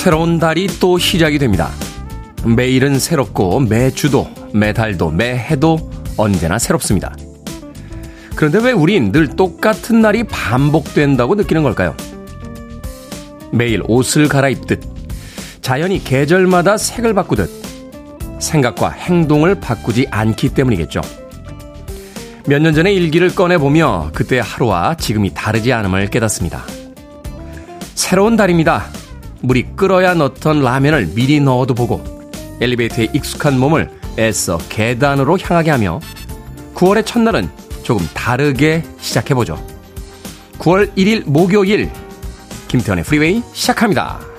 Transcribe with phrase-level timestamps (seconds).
[0.00, 1.70] 새로운 달이 또 시작이 됩니다.
[2.42, 7.14] 매일은 새롭고 매주도 매달도 매해도 언제나 새롭습니다.
[8.34, 11.94] 그런데 왜 우린 늘 똑같은 날이 반복된다고 느끼는 걸까요?
[13.52, 14.80] 매일 옷을 갈아입듯
[15.60, 17.50] 자연이 계절마다 색을 바꾸듯
[18.38, 21.02] 생각과 행동을 바꾸지 않기 때문이겠죠.
[22.46, 26.64] 몇 년 전의 일기를 꺼내보며 그때 하루와 지금이 다르지 않음을 깨닫습니다.
[27.94, 28.86] 새로운 달입니다.
[29.42, 32.02] 물이 끓어야 넣던 라면을 미리 넣어도 보고
[32.60, 36.00] 엘리베이터에 익숙한 몸을 애써 계단으로 향하게 하며
[36.74, 37.48] 9월의 첫날은
[37.82, 39.58] 조금 다르게 시작해보죠.
[40.58, 41.90] 9월 1일 목요일
[42.68, 44.29] 김태훈의 프리웨이 시작합니다.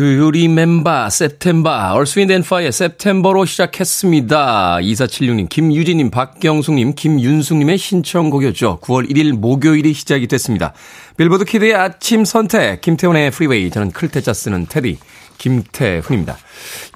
[0.00, 1.92] Do you remember September?
[2.16, 4.78] Wind and Fire September로 시작했습니다.
[4.80, 8.78] 2476님, 김유진님, 박경숙님, 김윤숙님의 신청곡이었죠.
[8.80, 10.72] 9월 1일 목요일이 시작이 됐습니다.
[11.18, 13.68] 빌보드 키드의 아침 선택, 김태훈의 프리웨이.
[13.68, 14.96] 저는 클 태 자 쓰는 테디,
[15.36, 16.38] 김태훈입니다.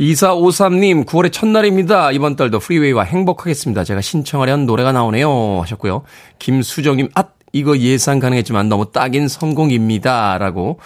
[0.01, 2.11] 2453님, 9월의 첫날입니다.
[2.11, 3.85] 이번 달도 프리웨이와 행복하겠습니다.
[3.85, 5.61] 제가 신청하려는 노래가 나오네요.
[5.61, 6.05] 하셨고요.
[6.39, 7.34] 김수정님, 앗!
[7.55, 10.39] 이거 예상 가능했지만 너무 딱인 선곡입니다.
[10.39, 10.81] 라고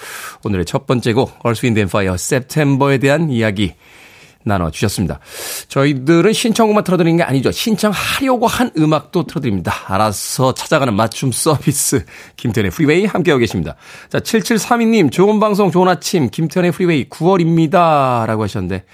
[0.45, 3.73] 오늘의 첫 번째 곡, Earth, Wind and Fire, September에 대한 이야기
[4.45, 5.19] 나눠주셨습니다.
[5.69, 7.51] 저희들은 신청곡만 틀어드리는 게 아니죠.
[7.51, 9.73] 신청하려고 한 음악도 틀어드립니다.
[9.87, 12.05] 알아서 찾아가는 맞춤 서비스.
[12.37, 13.77] 김태훈의 프리웨이 함께하고 계십니다.
[14.11, 16.29] 자, 7732님, 좋은 방송, 좋은 아침.
[16.31, 18.27] 김태훈의 프리웨이 9월입니다.
[18.27, 18.85] 라고 하셨는데,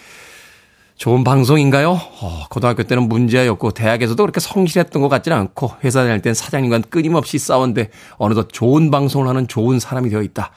[0.97, 1.91] 좋은 방송인가요?
[1.91, 7.37] 어, 고등학교 때는 문제였고 대학에서도 그렇게 성실했던 것 같지는 않고 회사 다닐 땐 사장님과 끊임없이
[7.39, 10.53] 싸웠는데 어느덧 좋은 방송을 하는 좋은 사람이 되어 있다.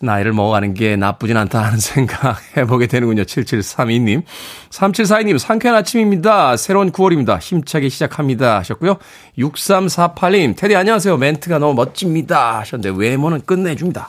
[0.00, 3.24] 나이를 먹어가는 게 나쁘진 않다 하는 생각 해보게 되는군요.
[3.24, 4.22] 7732님.
[4.70, 6.56] 3742님, 상쾌한 아침입니다.
[6.56, 7.40] 새로운 9월입니다.
[7.40, 8.58] 힘차게 시작합니다.
[8.58, 8.98] 하셨고요.
[9.38, 11.16] 6348님, 테디 안녕하세요.
[11.16, 12.60] 멘트가 너무 멋집니다.
[12.60, 14.08] 하셨는데 외모는 끝내줍니다.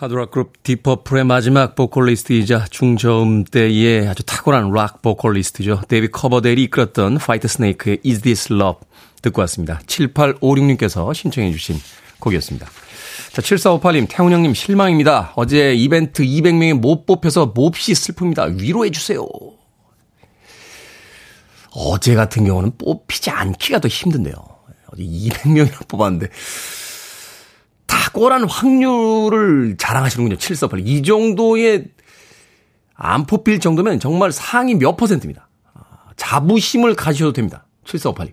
[0.00, 5.82] 하드락 그룹 Deep Purple의 마지막 보컬리스트이자 중저음대의 아주 탁월한 락 보컬리스트죠.
[5.88, 8.80] 데이비드 커버데일이 이끌었던 Whitesnake의 Is This Love
[9.20, 9.78] 듣고 왔습니다.
[9.84, 11.76] 7856님께서 신청해 주신
[12.18, 12.66] 곡이었습니다.
[13.32, 15.34] 자, 7458님, 태훈 형님 실망입니다.
[15.36, 18.58] 어제 이벤트 200명이 못 뽑혀서 몹시 슬픕니다.
[18.58, 19.28] 위로해 주세요.
[21.72, 24.34] 어제 같은 경우는 뽑히지 않기가 더 힘든데요.
[24.86, 26.28] 어제 200명이나 뽑았는데
[28.12, 30.36] 탁월한 확률을 자랑하시는군요.
[30.38, 30.82] 7482.
[30.84, 31.86] 이 정도의
[32.94, 35.48] 안 뽑힐 정도면 정말 상위 몇 퍼센트입니다.
[35.72, 35.80] 아,
[36.16, 37.66] 자부심을 가지셔도 됩니다.
[37.86, 38.32] 7458님.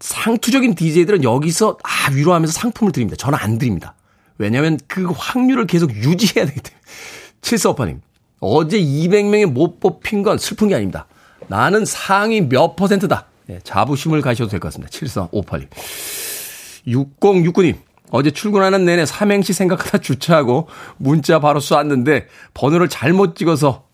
[0.00, 3.16] 상투적인 DJ들은 여기서 아 위로하면서 상품을 드립니다.
[3.16, 3.94] 저는 안 드립니다.
[4.38, 6.82] 왜냐하면 그 확률을 계속 유지해야 되기 때문에.
[7.40, 8.00] 7458님.
[8.40, 11.06] 어제 200명이 못 뽑힌 건 슬픈 게 아닙니다.
[11.48, 13.26] 나는 상위 몇 퍼센트다.
[13.46, 14.90] 네, 자부심을 가셔도 될 것 같습니다.
[14.92, 15.68] 7458님.
[16.86, 17.76] 6069님.
[18.10, 23.86] 어제 출근하는 내내 삼행시 생각하다 주차하고 문자 바로 쐈는데 번호를 잘못 찍어서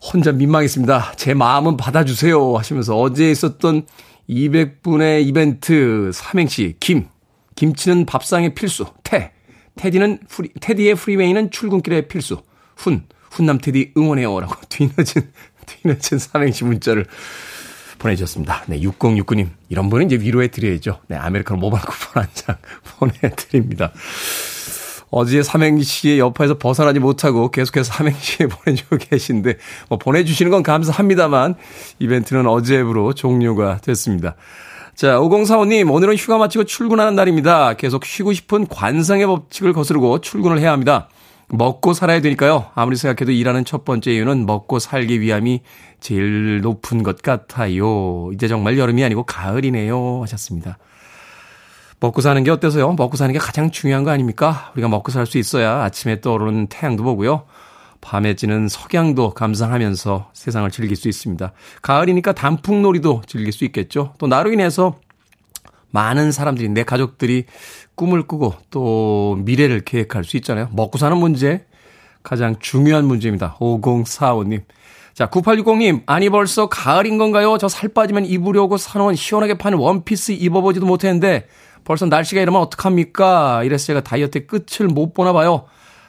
[0.00, 1.12] 혼자 민망했습니다.
[1.16, 3.86] 제 마음은 받아주세요 하시면서 어제 있었던
[4.28, 7.08] 200분의 이벤트 삼행시 김
[7.56, 9.32] 김치는 밥상의 필수 태
[9.76, 12.42] 테디는 프리, 테디의 프리웨이는 출근길의 필수
[12.76, 15.30] 훈 훈남 테디 응원해요라고 뒤늦은
[15.66, 17.06] 뒤늦은 삼행시 문자를
[17.98, 18.64] 보내주셨습니다.
[18.66, 19.48] 네, 6069님.
[19.68, 21.00] 이런 분은 이제 위로해 드려야죠.
[21.08, 22.56] 네, 아메리카노 모바일 쿠폰 한 장
[22.98, 23.92] 보내드립니다.
[25.10, 29.56] 어제 삼행시의 여파에서 벗어나지 못하고 계속해서 삼행시에 보내주고 계신데,
[29.88, 31.54] 뭐 보내주시는 건 감사합니다만,
[31.98, 34.34] 이벤트는 어제부로 종료가 됐습니다.
[34.94, 37.74] 자, 5045님, 오늘은 휴가 마치고 출근하는 날입니다.
[37.74, 41.08] 계속 쉬고 싶은 관상의 법칙을 거스르고 출근을 해야 합니다.
[41.50, 42.66] 먹고 살아야 되니까요.
[42.74, 45.62] 아무리 생각해도 일하는 첫 번째 이유는 먹고 살기 위함이
[46.00, 48.30] 제일 높은 것 같아요.
[48.32, 50.22] 이제 정말 여름이 아니고 가을이네요.
[50.22, 50.78] 하셨습니다.
[52.00, 52.92] 먹고 사는 게 어때서요?
[52.92, 54.70] 먹고 사는 게 가장 중요한 거 아닙니까?
[54.74, 57.44] 우리가 먹고 살 수 있어야 아침에 떠오르는 태양도 보고요.
[58.00, 61.52] 밤에 지는 석양도 감상하면서 세상을 즐길 수 있습니다.
[61.82, 64.14] 가을이니까 단풍놀이도 즐길 수 있겠죠.
[64.18, 64.96] 또 나로 인해서
[65.90, 67.46] 많은 사람들이 내 가족들이
[67.96, 70.68] 꿈을 꾸고 또 미래를 계획할 수 있잖아요.
[70.72, 71.66] 먹고 사는 문제
[72.22, 73.56] 가장 중요한 문제입니다.
[73.58, 74.62] 5045님.
[75.18, 77.58] 자, 9860님, 아니 벌써 가을인 건가요?
[77.58, 81.48] 저 살 빠지면 입으려고 사놓은 시원하게 파는 원피스 입어보지도 못했는데
[81.82, 83.64] 벌써 날씨가 이러면 어떡합니까?
[83.64, 85.64] 이래서 제가 다이어트의 끝을 못 보나 봐요.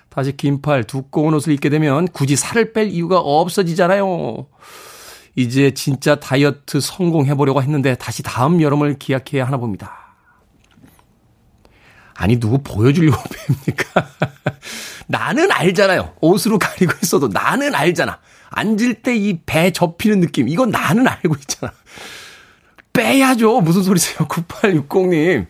[0.09, 4.45] 다시 긴팔 두꺼운 옷을 입게 되면 굳이 살을 뺄 이유가 없어지잖아요.
[5.35, 10.08] 이제 진짜 다이어트 성공해보려고 했는데 다시 다음 여름을 기약해야 하나 봅니다.
[12.19, 14.05] 아니, 누구 보여주려고 뺍니까?
[15.07, 16.15] 나는 알잖아요.
[16.21, 18.19] 옷으로 가리고 있어도 나는 알잖아.
[18.51, 20.49] 앉을 때 이 배 접히는 느낌.
[20.49, 21.71] 이건 나는 알고 있잖아.
[22.93, 23.61] 빼야죠.
[23.61, 24.27] 무슨 소리세요.
[24.29, 25.45] 9860님.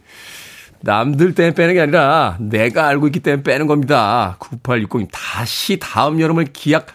[0.82, 4.38] 남들 때문에 빼는 게 아니라 내가 알고 있기 때문에 빼는 겁니다.
[4.40, 5.08] 9860님.
[5.12, 6.88] 다시 다음 여름을 기약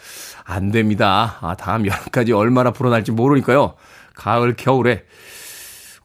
[0.45, 1.39] 안 됩니다.
[1.41, 3.75] 아, 다음 여름까지 얼마나 불어날지 모르니까요.
[4.15, 5.05] 가을, 겨울에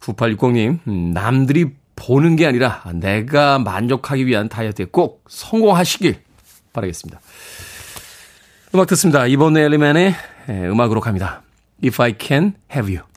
[0.02, 6.22] 9860님, 음, 남들이 보는 게 아니라 내가 만족하기 위한 다이어트에 꼭 성공하시길
[6.74, 7.20] 바라겠습니다.
[8.74, 9.26] 음악 듣습니다.
[9.28, 10.16] Yvonne Elliman의
[10.50, 11.42] 음악으로 갑니다.
[11.84, 13.09] If I Can Have You.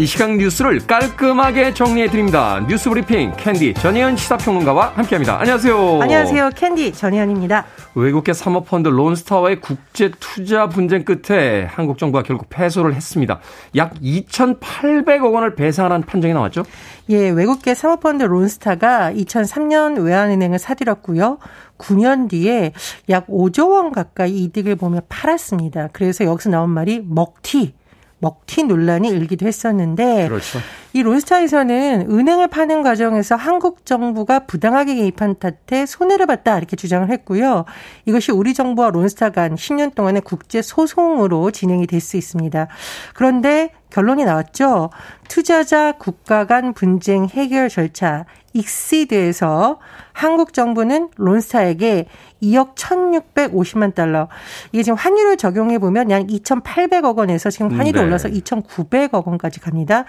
[0.00, 2.64] 이 시각 뉴스를 깔끔하게 정리해 드립니다.
[2.66, 5.38] 뉴스 브리핑 캔디 전혜연 시사평론가와 함께합니다.
[5.38, 6.00] 안녕하세요.
[6.00, 6.50] 안녕하세요.
[6.56, 7.66] 캔디 전혜연입니다.
[7.94, 13.40] 외국계 사모펀드 론스타와의 국제 투자 분쟁 끝에 한국 정부가 결국 패소를 했습니다.
[13.76, 16.64] 약 2,800억 원을 배상하라는 판정이 나왔죠?
[17.10, 21.36] 예, 외국계 사모펀드 론스타가 2003년 외환은행을 사들였고요.
[21.76, 22.72] 9년 뒤에
[23.10, 25.90] 약 5조 원 가까이 이득을 보며 팔았습니다.
[25.92, 27.74] 그래서 여기서 나온 말이 먹튀.
[28.20, 30.58] 먹튀 논란이 일기도 했었는데 그렇죠.
[30.92, 37.64] 이 론스타에서는 은행을 파는 과정에서 한국 정부가 부당하게 개입한 탓에 손해를 봤다 이렇게 주장을 했고요.
[38.06, 42.66] 이것이 우리 정부와 론스타 간 10년 동안의 국제 소송으로 진행이 될 수 있습니다.
[43.14, 44.90] 그런데 결론이 나왔죠.
[45.28, 49.78] 투자자 국가 간 분쟁 해결 절차 익시드에서
[50.12, 52.06] 한국 정부는 론스타에게
[52.42, 54.28] 2억 1,650만 달러.
[54.72, 58.00] 이게 지금 환율을 적용해 보면 약 2,800억 원에서 지금 환율이 네.
[58.00, 60.04] 올라서 2,900억 원까지 갑니다.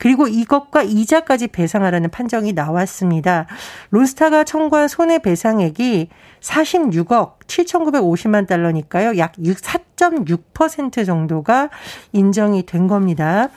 [0.00, 3.46] 그리고 이것과 이자까지 배상하라는 판정이 나왔습니다.
[3.90, 6.08] 론스타가 청구한 손해배상액이
[6.40, 9.18] 46억 7,950만 달러니까요.
[9.18, 11.68] 약 4.6% 정도가
[12.12, 13.50] 인정이 된 겁니다.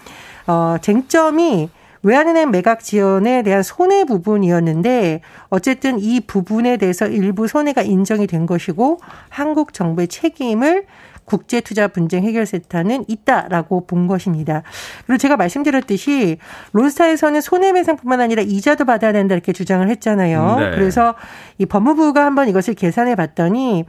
[0.46, 1.70] 어, 쟁점이
[2.04, 9.00] 외환은행 매각 지원에 대한 손해 부분이었는데 어쨌든 이 부분에 대해서 일부 손해가 인정이 된 것이고
[9.30, 10.86] 한국 정부의 책임을
[11.26, 14.64] 국제투자 분쟁 해결센터는 있다라고 본 것입니다.
[15.06, 16.38] 그리고 제가 말씀드렸듯이
[16.74, 20.58] 론스타에서는 손해배상뿐만 아니라 이자도 받아야 된다 이렇게 주장을 했잖아요.
[20.60, 20.72] 네.
[20.72, 21.16] 그래서
[21.58, 23.86] 이 법무부가 한번 이것을 계산해 봤더니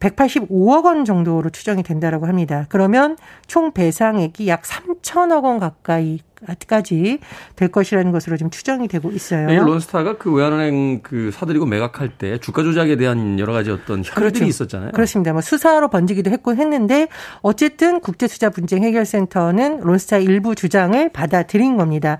[0.00, 2.66] 185억 원 정도로 추정이 된다라고 합니다.
[2.68, 6.20] 그러면 총 배상액이 약 3천억 원 가까이
[6.68, 7.18] 까지
[7.56, 9.48] 될 것이라는 것으로 지금 추정이 되고 있어요.
[9.48, 14.14] 네, 론스타가 그 외환은행 그 사들이고 매각할 때 주가 조작에 대한 여러 가지 어떤 혐의들이
[14.14, 14.44] 그렇죠.
[14.44, 14.92] 있었잖아요.
[14.92, 15.32] 그렇습니다.
[15.32, 17.08] 뭐 수사로 번지기도 했고 했는데
[17.42, 22.18] 어쨌든 국제투자 분쟁 해결센터는 론스타 일부 주장을 받아들인 겁니다.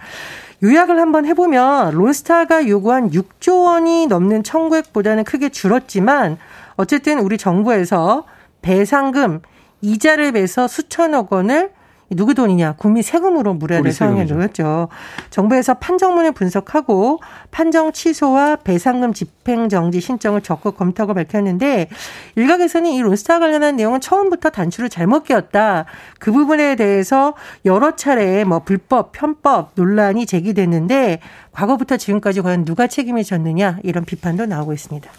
[0.63, 6.39] 요약을 한번 해보면 론스타가 요구한 6조 원이 넘는 청구액보다는 크게 줄었지만
[6.79, 8.25] 어쨌든 우리 정부에서
[8.63, 9.41] 배상금
[9.83, 11.73] 이자를 매서 수천억 원을
[12.11, 12.77] 누구 돈이냐?
[12.79, 14.89] 국민 세금으로 물어야 될 상황에 놓였죠.
[15.29, 17.21] 정부에서 판정문을 분석하고
[17.51, 21.91] 판정 취소와 배상금 집행 정지 신청을 적극 검토하고 밝혔는데
[22.37, 25.85] 일각에서는 이 론스타 관련한 내용은 처음부터 단추를 잘못 끼었다.
[26.19, 27.35] 그 부분에 대해서
[27.67, 31.21] 여러 차례 뭐 불법, 편법 논란이 제기됐는데
[31.53, 35.11] 과거부터 지금까지 과연 누가 책임을 졌느냐 이런 비판도 나오고 있습니다.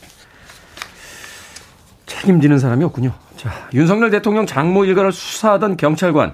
[2.20, 3.14] 책임지는 사람이 없군요.
[3.38, 6.34] 자, 윤석열 대통령 장모 일가를 수사하던 경찰관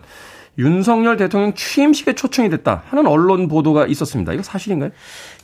[0.57, 4.33] 윤석열 대통령 취임식에 초청이 됐다 하는 언론 보도가 있었습니다.
[4.33, 4.91] 이거 사실인가요?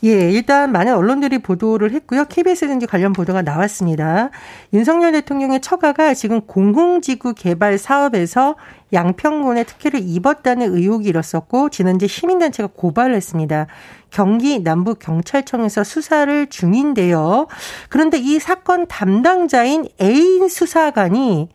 [0.04, 2.24] 예, 일단 많은 언론들이 보도를 했고요.
[2.24, 4.30] KBS든지 관련 보도가 나왔습니다.
[4.72, 8.56] 윤석열 대통령의 처가가 지금 공공지구 개발 사업에서
[8.92, 13.66] 양평군의 특혜를 입었다는 의혹이 일었었고 지난주 시민단체가 고발을 했습니다.
[14.10, 17.46] 경기 남부 경찰청에서 수사를 중인데요.
[17.88, 21.48] 그런데 이 사건 담당자인 애인 수사관이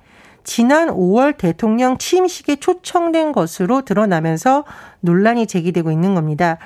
[0.47, 4.63] 지난 5월 대통령 취임식에 초청된 것으로 드러나면서
[5.01, 6.57] 논란이 제기되고 있는 겁니다.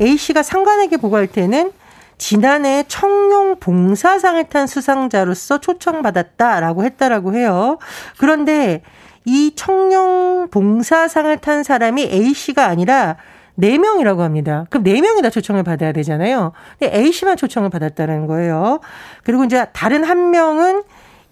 [0.00, 1.72] A씨가 상관에게 보고할 때는
[2.18, 7.78] 지난해 청룡 봉사상을 탄 수상자로서 초청받았다라고 했다라고 해요.
[8.18, 8.82] 그런데
[9.24, 13.16] 이 청룡 봉사상을 탄 사람이 A씨가 아니라
[13.58, 14.66] 4명이라고 합니다.
[14.68, 16.52] 그럼 4명이 다 초청을 받아야 되잖아요.
[16.78, 18.80] 근데 A씨만 초청을 받았다는 거예요.
[19.24, 20.82] 그리고 이제 다른 한 명은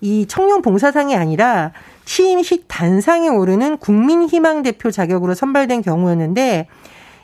[0.00, 1.72] 이 청룡 봉사상이 아니라
[2.04, 6.66] 취임식 단상에 오르는 국민희망 대표 자격으로 선발된 경우였는데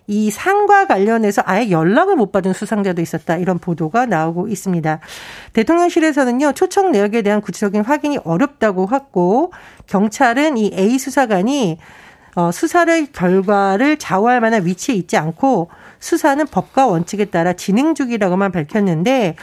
[0.09, 5.00] 이 상과 관련해서 아예 연락을 못 받은 수상자도 있었다 이런 보도가 나오고 있습니다.
[5.52, 9.52] 대통령실에서는요 초청 내역에 대한 구체적인 확인이 어렵다고 했고
[9.87, 11.78] 경찰은 이 A 수사관이
[12.37, 19.37] 어, 수사를 결과를 좌우할 만한 위치에 있지 않고 수사는 법과 원칙에 따라 진행 중이라고만 밝혔는데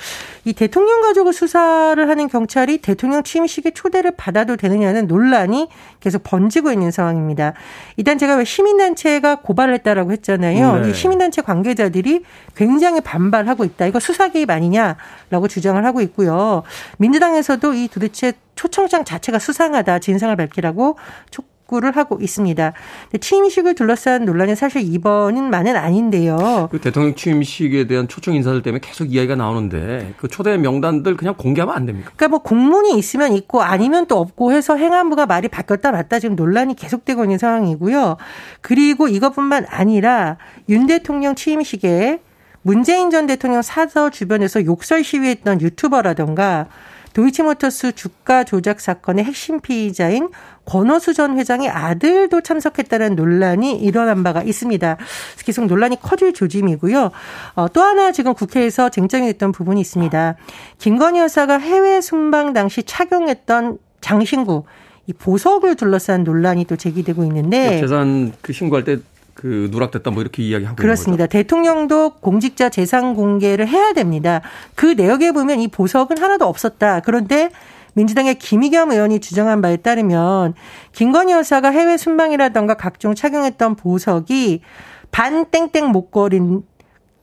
[0.45, 5.69] 이 대통령 가족을 수사를 하는 경찰이 대통령 취임식에 초대를 받아도 되느냐는 논란이
[5.99, 7.53] 계속 번지고 있는 상황입니다.
[7.97, 10.79] 일단 제가 왜 시민단체가 고발을 했다라고 했잖아요.
[10.79, 10.89] 네.
[10.89, 12.23] 이 시민단체 관계자들이
[12.55, 13.85] 굉장히 반발하고 있다.
[13.85, 16.63] 이거 수사 개입 아니냐라고 주장을 하고 있고요.
[16.97, 20.97] 민주당에서도 이 도대체 초청장 자체가 수상하다 진상을 밝히라고
[21.31, 22.73] 촉 구를 하고 있습니다.
[23.19, 26.69] 취임식을 둘러싼 논란이 사실 이번은만은 아닌데요.
[26.71, 31.75] 그 대통령 취임식에 대한 초청 인사들 때문에 계속 이야기가 나오는데 그 초대 명단들 그냥 공개하면
[31.75, 32.11] 안 됩니까?
[32.15, 36.75] 그러니까 뭐 공문이 있으면 있고 아니면 또 없고 해서 행안부가 말이 바뀌었다 맞다 지금 논란이
[36.75, 38.17] 계속되고 있는 상황이고요.
[38.61, 40.37] 그리고 이것뿐만 아니라
[40.69, 42.19] 윤 대통령 취임식에
[42.61, 46.67] 문재인 전 대통령 사서 주변에서 욕설 시위했던 유튜버라던가
[47.13, 50.29] 도이치모터스 주가 조작 사건의 핵심 피의자인
[50.65, 54.97] 권오수 전 회장의 아들도 참석했다는 논란이 일어난 바가 있습니다.
[55.45, 57.11] 계속 논란이 커질 조짐이고요.
[57.55, 60.35] 어, 또 하나 지금 국회에서 쟁점이 됐던 부분이 있습니다.
[60.79, 64.63] 김건희 여사가 해외 순방 당시 착용했던 장신구
[65.07, 68.99] 이 보석을 둘러싼 논란이 또 제기되고 있는데 재산 그 신고할 때
[69.33, 71.25] 그 누락됐다 뭐 이렇게 이야기하고 그렇습니다.
[71.25, 74.41] 대통령도 공직자 재산 공개를 해야 됩니다.
[74.75, 76.99] 그 내역에 보면 이 보석은 하나도 없었다.
[77.01, 77.49] 그런데
[77.93, 80.53] 민주당의 김희겸 의원이 주장한 바에 따르면
[80.91, 84.61] 김건희 여사가 해외 순방이라던가 각종 착용했던 보석이
[85.11, 86.39] 반 땡땡 목걸이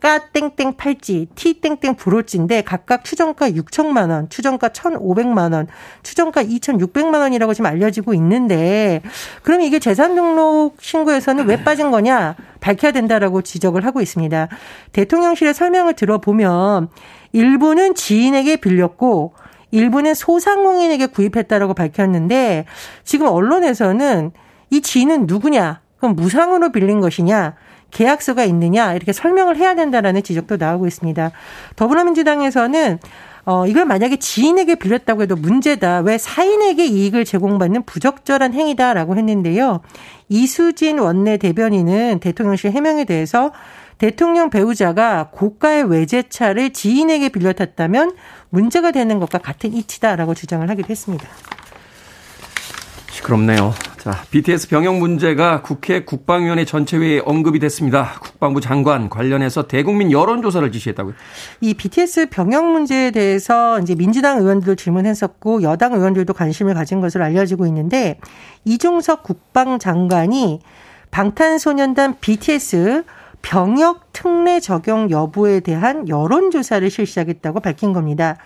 [0.00, 5.66] 까 땡땡 팔찌, 티 땡땡 브로치인데 각각 추정가 6천만 원, 추정가 1,500만 원,
[6.02, 9.02] 추정가 2,600만 원이라고 지금 알려지고 있는데
[9.42, 14.48] 그럼 이게 재산 등록 신고에서는 왜 빠진 거냐 밝혀야 된다라고 지적을 하고 있습니다.
[14.92, 16.88] 대통령실의 설명을 들어보면
[17.32, 19.34] 일부는 지인에게 빌렸고
[19.70, 22.64] 일부는 소상공인에게 구입했다라고 밝혔는데
[23.04, 24.32] 지금 언론에서는
[24.70, 25.80] 이 지인은 누구냐?
[25.98, 27.54] 그럼 무상으로 빌린 것이냐?
[27.90, 31.30] 계약서가 있느냐 이렇게 설명을 해야 된다라는 지적도 나오고 있습니다.
[31.76, 32.98] 더불어민주당에서는
[33.46, 36.00] 어, 이걸 만약에 지인에게 빌렸다고 해도 문제다.
[36.00, 39.80] 왜 사인에게 이익을 제공받는 부적절한 행위다라고 했는데요.
[40.28, 43.50] 이수진 원내 대변인은 대통령실 해명에 대해서
[43.98, 48.14] 대통령 배우자가 고가의 외제차를 지인에게 빌려 탔다면
[48.48, 51.26] 문제가 되는 것과 같은 이치다라고 주장을 하기도 했습니다.
[53.20, 53.72] 시끄럽네요.
[53.98, 58.14] 자, BTS 병역 문제가 국회 국방위원회 전체회의에 언급이 됐습니다.
[58.20, 61.14] 국방부 장관 관련해서 대국민 여론조사를 지시했다고요?
[61.60, 67.66] 이 BTS 병역 문제에 대해서 이제 민주당 의원들도 질문했었고 여당 의원들도 관심을 가진 것으로 알려지고
[67.66, 68.18] 있는데
[68.64, 70.60] 이종석 국방장관이
[71.10, 73.04] 방탄소년단 BTS
[73.42, 78.36] 병역 특례 적용 여부에 대한 여론조사를 실시하겠다고 밝힌 겁니다.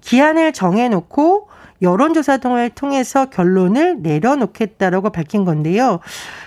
[0.00, 1.48] 기한을 정해놓고
[1.82, 6.00] 여론조사 등을 통해서 결론을 내려놓겠다라고 밝힌 건데요.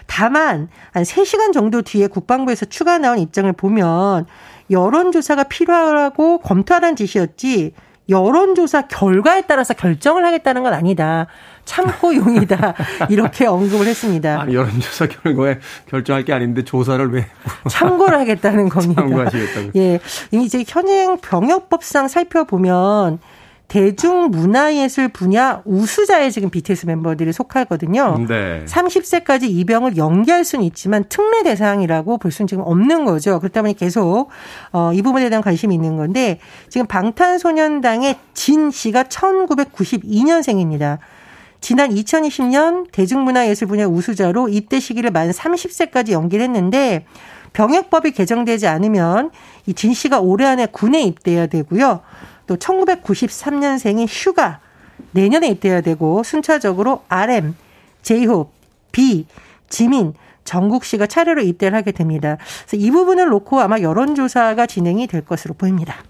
[0.07, 4.25] 다만 한 3시간 정도 뒤에 국방부에서 추가 나온 입장을 보면
[4.71, 7.74] 여론조사가 필요하고 검토하라는 지시였지
[8.09, 11.27] 여론조사 결과에 따라서 결정을 하겠다는 건 아니다.
[11.63, 12.74] 참고 용이다.
[13.09, 14.41] 이렇게 언급을 했습니다.
[14.41, 17.27] 아니, 여론조사 결과에 결정할 게 아닌데 조사를 왜.
[17.69, 19.03] 참고를 하겠다는 겁니다.
[19.03, 19.71] 참고하시겠다고.
[19.75, 20.00] 예.
[20.31, 23.19] 이제 현행 병역법상 살펴보면
[23.69, 28.25] 대중문화예술 분야 우수자에 지금 BTS 멤버들이 속하거든요.
[28.27, 28.65] 네.
[28.65, 33.39] 30세까지 입영을 연기할 수는 있지만 특례 대상이라고 볼 수는 지금 없는 거죠.
[33.39, 34.29] 그렇다 보니 계속
[34.73, 40.97] 어, 이 부분에 대한 관심이 있는 건데 지금 방탄소년단의 진 씨가 1992년생입니다.
[41.61, 47.05] 지난 2020년 대중문화예술 분야 우수자로 입대 시기를 만 30세까지 연기를 했는데
[47.53, 49.31] 병역법이 개정되지 않으면
[49.67, 52.01] 이 진 씨가 올해 안에 군에 입대해야 되고요.
[52.50, 54.60] 또 1993년생인 슈가
[55.12, 57.56] 내년에 입대해야 되고 순차적으로 RM,
[58.01, 58.51] 제이홉,
[58.91, 59.27] 뷔,
[59.70, 60.15] 지민,
[60.46, 62.38] 정국 씨가 차례로 입대를 하게 됩니다.
[62.68, 66.03] 그래서 이 부분을 놓고 아마 여론조사가 진행이 될 것으로 보입니다.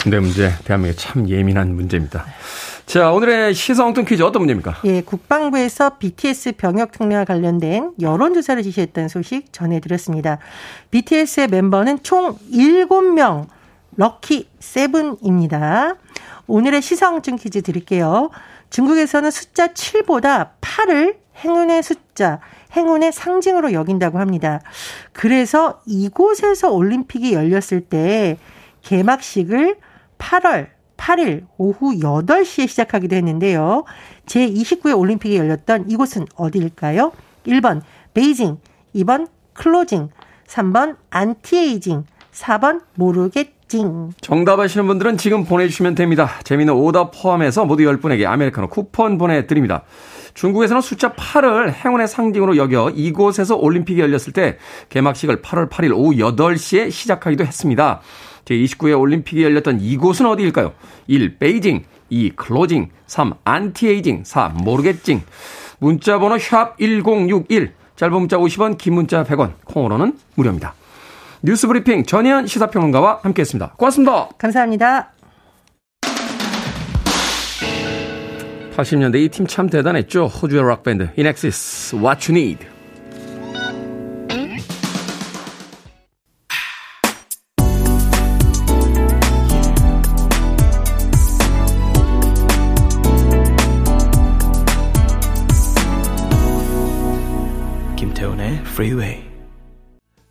[0.00, 2.24] 근데 문제, 대한민국 참 예민한 문제입니다.
[2.86, 4.76] 자, 오늘의 시사엉뚱 퀴즈 어떤 문제입니까?
[4.84, 10.38] 예, 국방부에서 BTS 병역 특례와 관련된 여론조사를 지시했다는 소식 전해드렸습니다.
[10.92, 13.48] BTS의 멤버는 총 7명
[13.96, 15.96] 럭키 세븐입니다.
[16.46, 18.30] 오늘의 시성증 퀴즈 드릴게요.
[18.70, 22.40] 중국에서는 숫자 7보다 8을 행운의 숫자,
[22.76, 24.60] 행운의 상징으로 여긴다고 합니다.
[25.12, 28.38] 그래서 이곳에서 올림픽이 열렸을 때
[28.82, 29.76] 개막식을
[30.18, 33.84] 8월 8일 오후 8시에 시작하기도 했는데요.
[34.26, 37.12] 제29회 올림픽이 열렸던 이곳은 어디일까요?
[37.46, 37.82] 1번
[38.14, 38.58] 베이징,
[38.94, 40.08] 2번 closing,
[40.46, 44.10] 3번 안티에이징, 4번 모르겠 징.
[44.20, 46.30] 정답 아시는 분들은 지금 보내주시면 됩니다.
[46.44, 49.82] 재밌는 오답 포함해서 모두 10분에게 아메리카노 쿠폰 보내드립니다.
[50.34, 54.58] 중국에서는 숫자 8을 행운의 상징으로 여겨 이곳에서 올림픽이 열렸을 때
[54.90, 58.00] 개막식을 8월 8일 오후 8시에 시작하기도 했습니다.
[58.44, 60.72] 제29회 올림픽이 열렸던 이곳은 어디일까요?
[61.08, 61.38] 1.
[61.38, 62.30] 베이징 2.
[62.36, 63.32] closing 3.
[63.44, 64.48] 안티에이징 4.
[64.62, 65.22] 모르겠징
[65.78, 70.74] 문자번호 샵 1061 짧은 문자 50원 긴 문자 100원 콩으로는 무료입니다.
[71.42, 73.74] 뉴스브리핑 전혜연 시사평론가와 함께했습니다.
[73.76, 74.28] 고맙습니다.
[74.38, 75.12] 감사합니다.
[78.76, 80.26] 80년대 이 팀 참 대단했죠.
[80.26, 82.66] 호주의 락밴드 인엑시스 What You Need.
[97.96, 99.25] 김태훈의 Freeway.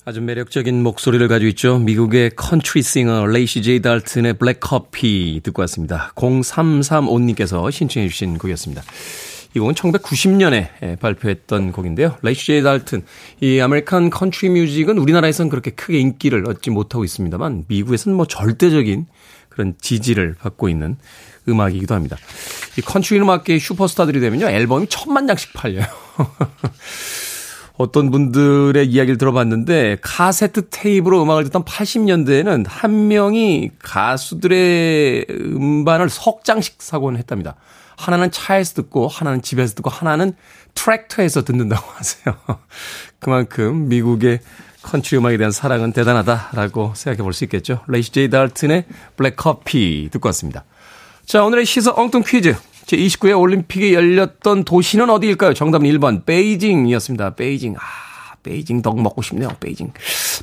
[0.07, 1.79] 아주 매력적인 목소리를 가지고 있죠.
[1.79, 6.11] 미국의 컨트리 싱어 레이시 제이 달튼의 블랙 커피 듣고 왔습니다.
[6.13, 8.83] 0335님께서 신청해 주신 곡이었습니다.
[9.55, 12.17] 이 곡은 1990년에 발표했던 곡인데요.
[12.21, 13.03] 레이시 제이 달튼,
[13.41, 19.07] 이 American country music은 우리나라에선 그렇게 크게 인기를 얻지 못하고 있습니다만 미국에서는 뭐 절대적인
[19.49, 20.97] 그런 지지를 받고 있는
[21.49, 22.15] 음악이기도 합니다.
[22.77, 24.49] 이 컨트리 음악계의 슈퍼스타들이 되면요.
[24.49, 25.85] 앨범이 천만 장씩 팔려요.
[27.77, 36.81] 어떤 분들의 이야기를 들어봤는데 카세트 테이프로 음악을 듣던 80년대에는 한 명이 가수들의 음반을 석 장씩
[36.81, 37.55] 사곤 했답니다.
[37.97, 40.33] 하나는 차에서 듣고 하나는 집에서 듣고 하나는
[40.73, 42.35] 트랙터에서 듣는다고 하세요.
[43.19, 44.39] 그만큼 미국의
[44.81, 47.81] 컨트리 음악에 대한 사랑은 대단하다라고 생각해 볼 수 있겠죠.
[47.87, 48.85] 레이시 제이 달튼의
[49.17, 50.63] 블랙 커피 듣고 왔습니다.
[51.25, 52.55] 자, 오늘의 시사 엉뚱 퀴즈.
[52.85, 55.53] 제29회 올림픽이 열렸던 도시는 어디일까요?
[55.53, 57.35] 정답은 1번 베이징이었습니다.
[57.35, 57.75] 베이징.
[57.77, 59.49] 아, 베이징 덕 먹고 싶네요.
[59.59, 59.91] 베이징.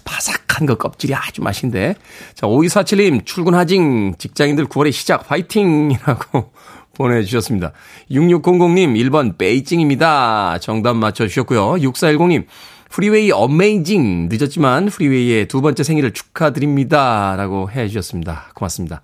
[0.05, 1.95] 바삭한 거 껍질이 아주 맛인데.
[2.35, 4.15] 자, 5247님 출근하징.
[4.19, 6.53] 직장인들 9월의 시작 화이팅이라고
[6.95, 7.73] 보내주셨습니다.
[8.11, 10.59] 6600님 1번 베이징입니다.
[10.61, 11.75] 정답 맞춰주셨고요.
[11.75, 12.47] 6410님
[12.91, 17.35] 프리웨이 어메이징 늦었지만 프리웨이의 두 번째 생일을 축하드립니다.
[17.37, 18.51] 라고 해주셨습니다.
[18.55, 19.01] 고맙습니다.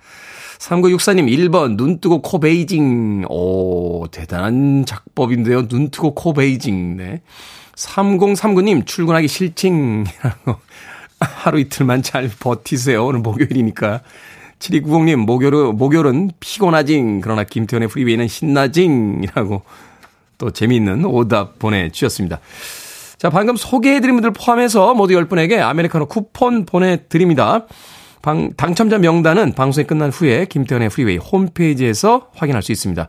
[0.58, 3.24] 3964님 1번 눈 뜨고 코 베이징.
[3.28, 5.68] 오, 대단한 작법인데요.
[5.68, 6.96] 눈 뜨고 코 베이징.
[6.96, 7.22] 네.
[7.76, 10.56] 3039님 출근하기 싫징이라고
[11.20, 13.06] 하루 이틀만 잘 버티세요.
[13.06, 14.02] 오늘 목요일이니까.
[14.58, 17.20] 7290님 목요일, 목요일은 피곤하징.
[17.20, 19.62] 그러나 김태훈의 프리웨이는 신나징이라고
[20.38, 22.40] 또 재미있는 오답 보내주셨습니다.
[23.18, 27.66] 자, 방금 소개해드린 분들 포함해서 모두 10분에게 아메리카노 쿠폰 보내드립니다.
[28.22, 33.08] 방, 당첨자 명단은 방송이 끝난 후에 김태훈의 프리웨이 홈페이지에서 확인할 수 있습니다.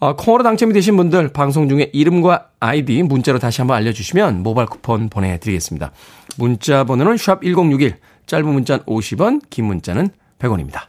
[0.00, 5.08] 어, 콩으로 당첨이 되신 분들 방송 중에 이름과 아이디 문자로 다시 한번 알려주시면 모바일 쿠폰
[5.08, 5.90] 보내드리겠습니다.
[6.36, 10.82] 문자 번호는 샵 1061, 짧은 문자는 50원, 긴 문자는 100원입니다.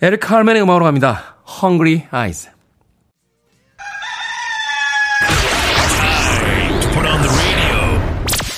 [0.00, 1.36] 에릭 칼맨의 음악으로 갑니다.
[1.62, 2.50] Hungry Eyes.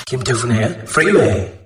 [0.05, 1.56] 김태훈의 프리웨이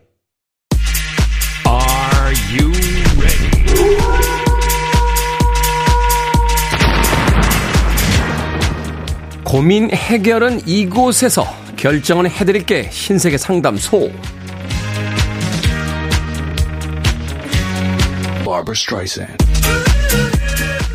[9.51, 14.09] 고민 해결은 이곳에서 결정은 해드릴게 신세계 상담소.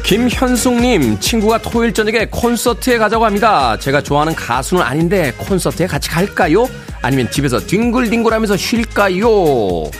[0.04, 3.78] 김현숙님, 친구가 토요일 저녁에 콘서트에 가자고 합니다.
[3.78, 6.66] 제가 좋아하는 가수는 아닌데 콘서트에 같이 갈까요?
[7.02, 9.90] 아니면 집에서 뒹굴뒹굴하면서 쉴까요?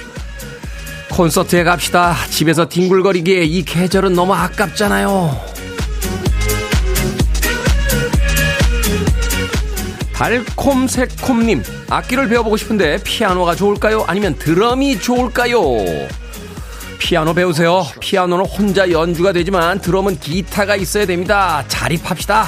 [1.10, 2.16] 콘서트에 갑시다.
[2.30, 5.55] 집에서 뒹굴거리기에 이 계절은 너무 아깝잖아요.
[10.16, 14.02] 달콤새콤님, 악기를 배워보고 싶은데 피아노가 좋을까요?
[14.06, 15.60] 아니면 드럼이 좋을까요?
[16.98, 17.84] 피아노 배우세요.
[18.00, 21.62] 피아노는 혼자 연주가 되지만 드럼은 기타가 있어야 됩니다.
[21.68, 22.46] 자립합시다.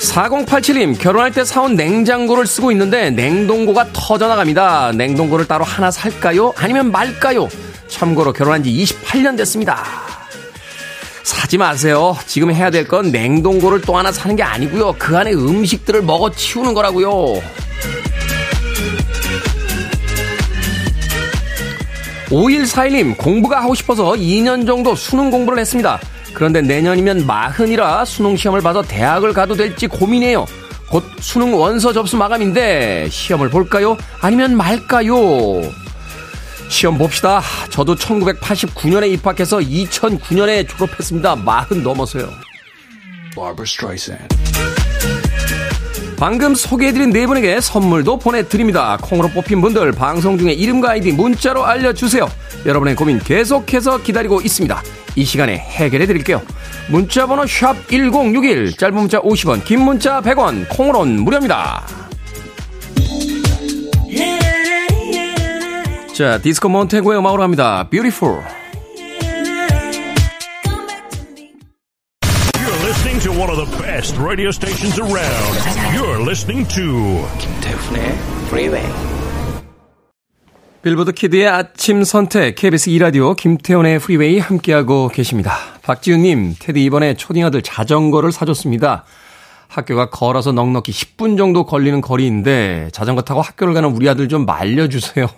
[0.00, 4.92] 4087님, 결혼할 때 사온 냉장고를 쓰고 있는데 냉동고가 터져나갑니다.
[4.96, 6.54] 냉동고를 따로 하나 살까요?
[6.56, 7.48] 아니면 말까요?
[7.86, 10.07] 참고로 결혼한 지 28년 됐습니다.
[11.28, 12.16] 사지 마세요.
[12.26, 14.94] 지금 해야 될 건 냉동고를 또 하나 사는 게 아니고요.
[14.98, 17.40] 그 안에 음식들을 먹어 치우는 거라고요.
[22.30, 25.98] 5141님, 공부가 하고 싶어서 2년 정도 수능 공부를 했습니다.
[26.34, 30.46] 그런데 내년이면 마흔이라 수능 시험을 봐서 대학을 가도 될지 고민해요.
[30.90, 33.96] 곧 수능 원서 접수 마감인데 시험을 볼까요?
[34.20, 35.14] 아니면 말까요?
[36.68, 37.42] 시험 봅시다.
[37.70, 41.36] 저도 1989년에 입학해서 2009년에 졸업했습니다.
[41.36, 42.30] 마흔 넘어서요.
[46.18, 48.98] 방금 소개해드린 네 분에게 선물도 보내드립니다.
[49.00, 52.28] 콩으로 뽑힌 분들 방송 중에 이름과 아이디 문자로 알려주세요.
[52.66, 54.82] 여러분의 고민 계속해서 기다리고 있습니다.
[55.14, 56.42] 이 시간에 해결해드릴게요.
[56.88, 62.07] 문자번호 1061, 짧은 문자 50원, 긴 문자 100원, 콩으로는 무료입니다.
[66.18, 67.88] 자, 디스코 몬테고의 음악으로 합니다.
[67.88, 68.42] Beautiful.
[72.82, 75.54] listening to one of the best radio stations around.
[75.94, 78.92] You're listening to 김태훈의 Freeway.
[80.82, 85.56] 빌보드 키드의 아침 선택 KBS 2라디오 김태훈의 프리웨이 함께하고 계십니다.
[85.82, 89.04] 박지훈님, 테디 이번에 초딩 아들 자전거를 사줬습니다.
[89.68, 95.28] 학교가 걸어서 넉넉히 10분 정도 걸리는 거리인데 자전거 타고 학교를 가는 우리 아들 좀 말려주세요.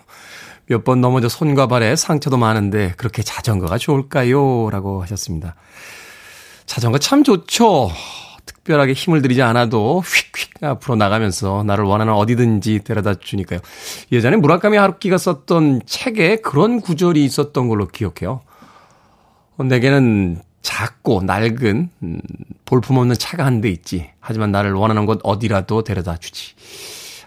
[0.70, 4.70] 몇 번 넘어져 손과 발에 상처도 많은데 그렇게 자전거가 좋을까요?
[4.70, 5.56] 라고 하셨습니다.
[6.64, 7.90] 자전거 참 좋죠.
[8.46, 13.58] 특별하게 힘을 들이지 않아도 휙휙 앞으로 나가면서 나를 원하는 어디든지 데려다 주니까요.
[14.12, 18.40] 예전에 무라카미 하루키가 썼던 책에 그런 구절이 있었던 걸로 기억해요.
[19.56, 22.20] 어, 내게는 작고 낡은 음,
[22.64, 24.08] 볼품없는 차가 한 대 있지.
[24.20, 26.54] 하지만 나를 원하는 곳 어디라도 데려다 주지.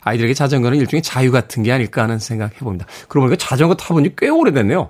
[0.04, 2.86] 아이들에게 자전거는 일종의 자유 같은 게 아닐까 하는 생각 해봅니다.
[3.08, 4.90] 그러고 보니까 자전거 타본 지 꽤 오래됐네요.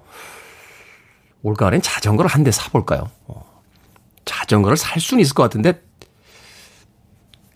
[1.43, 3.10] 올가을엔 자전거를 한 대 사볼까요?
[3.28, 3.62] 어.
[4.26, 5.82] 자전거를 살 수는 있을 것 같은데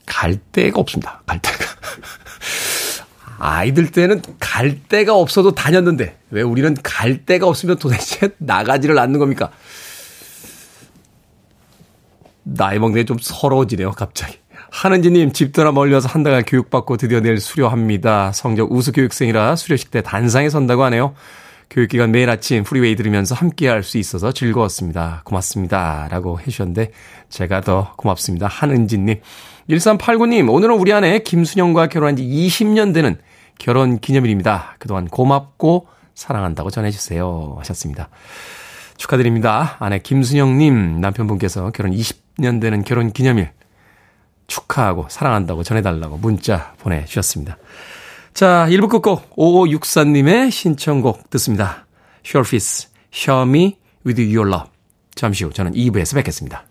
[0.05, 1.21] 갈 데가 없습니다.
[1.25, 1.57] 갈 데가.
[3.39, 9.51] 아이들 때는 갈 데가 없어도 다녔는데 왜 우리는 갈 데가 없으면 도대체 나가지를 않는 겁니까?
[12.43, 14.39] 나이 먹는 게좀 서러워지네요, 갑자기.
[14.71, 18.31] 하는지님, 집도나 멀리와서 한 달간 교육받고 드디어 내일 수료합니다.
[18.33, 21.13] 성적 우수 교육생이라 수료식 때 단상에 선다고 하네요.
[21.69, 25.21] 교육기간 매일 아침 프리웨이 들으면서 함께 할 수 있어서 즐거웠습니다.
[25.25, 26.07] 고맙습니다.
[26.09, 26.91] 라고 해주셨는데,
[27.29, 28.47] 제가 더 고맙습니다.
[28.47, 29.19] 한은진님.
[29.69, 33.17] 1389님, 오늘은 우리 아내 김순영과 결혼한 지 20년 되는
[33.59, 34.75] 결혼 기념일입니다.
[34.79, 37.55] 그동안 고맙고 사랑한다고 전해주세요.
[37.59, 38.09] 하셨습니다.
[38.97, 39.75] 축하드립니다.
[39.79, 43.51] 아내 김순영님, 남편분께서 결혼 20년 되는 결혼 기념일
[44.47, 47.57] 축하하고 사랑한다고 전해달라고 문자 보내주셨습니다.
[48.33, 51.85] 자, 1부 끝곡 5564님의 신청곡 듣습니다.
[52.25, 54.69] Surface, Show Me With Your Love.
[55.15, 56.66] 잠시 후 저는 2부에서 뵙겠습니다.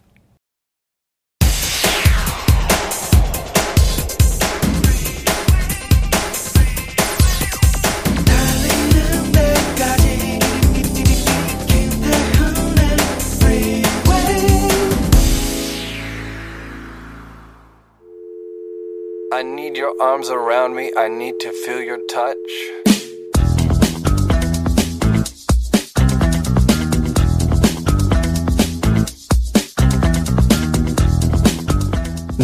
[19.86, 20.90] Your arms around me.
[20.96, 22.36] I need to feel your touch.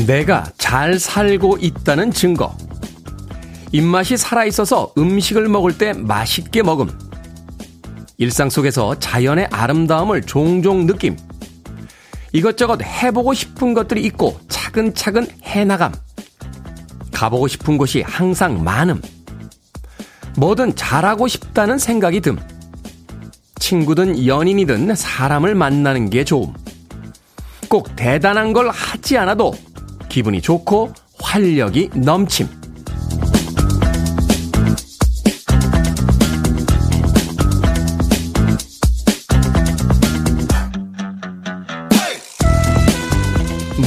[0.07, 2.57] 내가 잘 살고 있다는 증거.
[3.73, 6.91] 입맛이 살아있어서 음식을 먹을 때 맛있게 먹음.
[8.19, 11.17] 일상 속에서 자연의 아름다움을 종종 느낌.
[12.33, 15.93] 이것저것 해보고 싶은 것들이 있고 차근차근 해나감.
[17.23, 19.01] 가보고 싶은 곳이 항상 많음.
[20.37, 22.37] 뭐든 잘하고 싶다는 생각이 듦.
[23.61, 26.53] 친구든 연인이든 사람을 만나는 게 좋음.
[27.69, 29.55] 꼭 대단한 걸 하지 않아도
[30.09, 32.49] 기분이 좋고 활력이 넘침.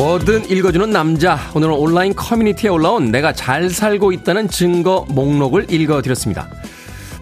[0.05, 1.39] 뭐든 읽어주는 남자.
[1.55, 6.47] 오늘은 온라인 커뮤니티에 올라온 내가 잘 살고 있다는 증거 목록을 읽어드렸습니다.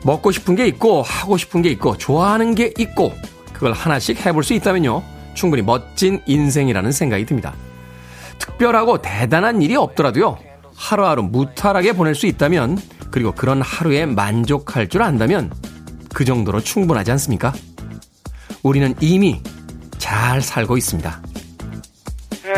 [0.03, 3.13] 먹고 싶은 게 있고, 하고 싶은 게 있고, 좋아하는 게 있고,
[3.53, 5.01] 그걸 하나씩 해볼 수 있다면요.
[5.33, 7.53] 충분히 멋진 인생이라는 생각이 듭니다.
[8.37, 10.37] 특별하고 대단한 일이 없더라도요.
[10.75, 12.77] 하루하루 무탈하게 보낼 수 있다면,
[13.11, 15.53] 그리고 그런 하루에 만족할 줄 안다면,
[16.13, 17.53] 그 정도로 충분하지 않습니까?
[18.61, 19.41] 우리는 이미
[19.99, 21.21] 잘 살고 있습니다.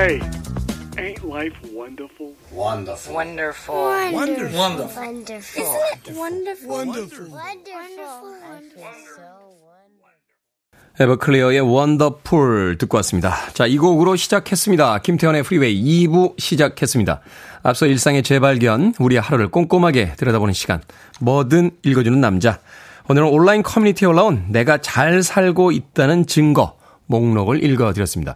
[0.06, 0.22] Hey,
[1.00, 2.36] ain't life wonderful?
[2.54, 3.16] Wonderful.
[3.16, 3.76] Wonderful.
[3.76, 4.60] Wonderful.
[4.60, 5.02] Wonderful.
[5.02, 5.64] Wonderful.
[5.64, 6.70] Isn't it wonderful?
[6.70, 7.32] Wonderful.
[7.32, 9.26] Wonderful.
[11.00, 13.36] 에버클리어의 Wonderful 듣고 왔습니다.
[13.54, 15.00] 자, 이 곡으로 시작했습니다.
[15.00, 17.22] 김태훈의 프리웨이 2부 시작했습니다.
[17.64, 20.84] 앞서 일상의 재발견, 우리의 하루를 꼼꼼하게 들여다보는 시간,
[21.20, 22.60] 뭐든 읽어주는 남자.
[23.10, 28.36] 오늘은 온라인 커뮤니티에 올라온 내가 잘 살고 있다는 증거 목록을 읽어드렸습니다.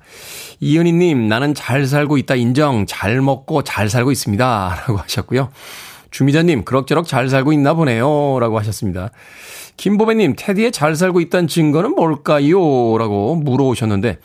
[0.60, 4.84] 이은희님, 나는 잘 살고 있다 인정, 잘 먹고 잘 살고 있습니다.
[4.88, 5.50] 라고 하셨고요.
[6.12, 8.40] 주미자님, 그럭저럭 잘 살고 있나 보네요.
[8.40, 9.12] 라고 하셨습니다.
[9.78, 12.98] 김보배님, 테디에 잘 살고 있다는 증거는 뭘까요?
[12.98, 14.18] 라고 물어오셨는데,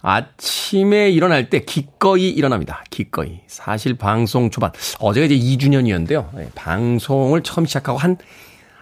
[0.00, 2.82] 아침에 일어날 때 기꺼이 일어납니다.
[2.90, 3.40] 기꺼이.
[3.46, 4.70] 사실 방송 초반,
[5.00, 6.28] 어제가 이제 2주년이었는데요.
[6.34, 8.16] 네, 방송을 처음 시작하고 한,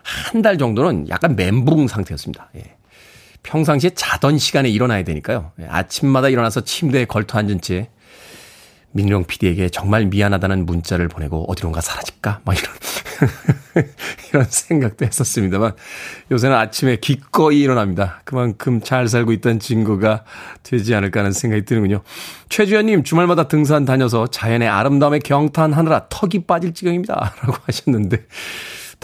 [0.02, 2.48] 한 달 정도는 약간 멘붕 상태였습니다.
[2.56, 2.75] 예.
[3.42, 5.52] 평상시에 자던 시간에 일어나야 되니까요.
[5.60, 7.88] 예, 아침마다 일어나서 침대에 걸터 앉은 채
[8.96, 12.40] 민룡 PD에게 정말 미안하다는 문자를 보내고 어디론가 사라질까?
[12.44, 13.86] 막 이런,
[14.30, 15.74] 이런 생각도 했었습니다만
[16.30, 18.22] 요새는 아침에 기꺼이 일어납니다.
[18.24, 20.24] 그만큼 잘 살고 있다는 증거가
[20.62, 22.02] 되지 않을까 하는 생각이 드는군요.
[22.48, 27.34] 최주현님, 주말마다 등산 다녀서 자연의 아름다움에 경탄하느라 턱이 빠질 지경입니다.
[27.42, 28.24] 라고 하셨는데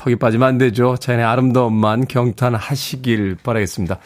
[0.02, 0.96] 턱이 빠지면 안 되죠.
[0.96, 3.98] 자연의 아름다움만 경탄하시길 바라겠습니다.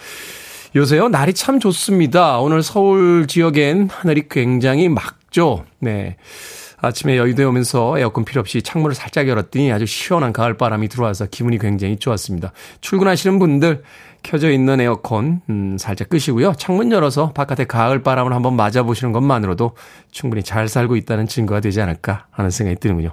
[0.75, 2.39] 요새요, 날이 참 좋습니다.
[2.39, 5.65] 오늘 서울 지역엔 하늘이 굉장히 맑죠.
[5.79, 6.17] 네.
[6.83, 11.59] 아침에 여의도에 오면서 에어컨 필요 없이 창문을 살짝 열었더니 아주 시원한 가을 바람이 들어와서 기분이
[11.59, 12.53] 굉장히 좋았습니다.
[12.83, 13.83] 출근하시는 분들
[14.23, 16.53] 켜져 있는 에어컨 음, 살짝 끄시고요.
[16.59, 19.73] 창문 열어서 바깥에 가을 바람을 한번 맞아보시는 것만으로도
[20.11, 23.13] 충분히 잘 살고 있다는 증거가 되지 않을까 하는 생각이 드는군요.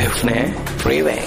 [0.00, 1.20] 김태훈의 Freeway.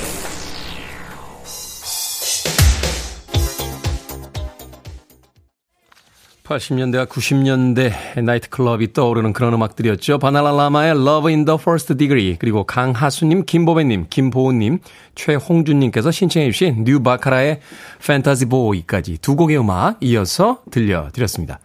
[6.43, 10.17] (80년대와 90년대) 나이트클럽이 떠오르는 그런 음악들이었죠.
[10.17, 14.79] 바나나라마의 Love in the First Degree 그리고 강하수님, 김보배님, 김보은님,
[15.13, 17.59] 최홍준님께서 신청해 주신 뉴바카라의
[18.01, 21.59] Fantasy Boy까지 두 곡의 음악 이어서 들려드렸습니다.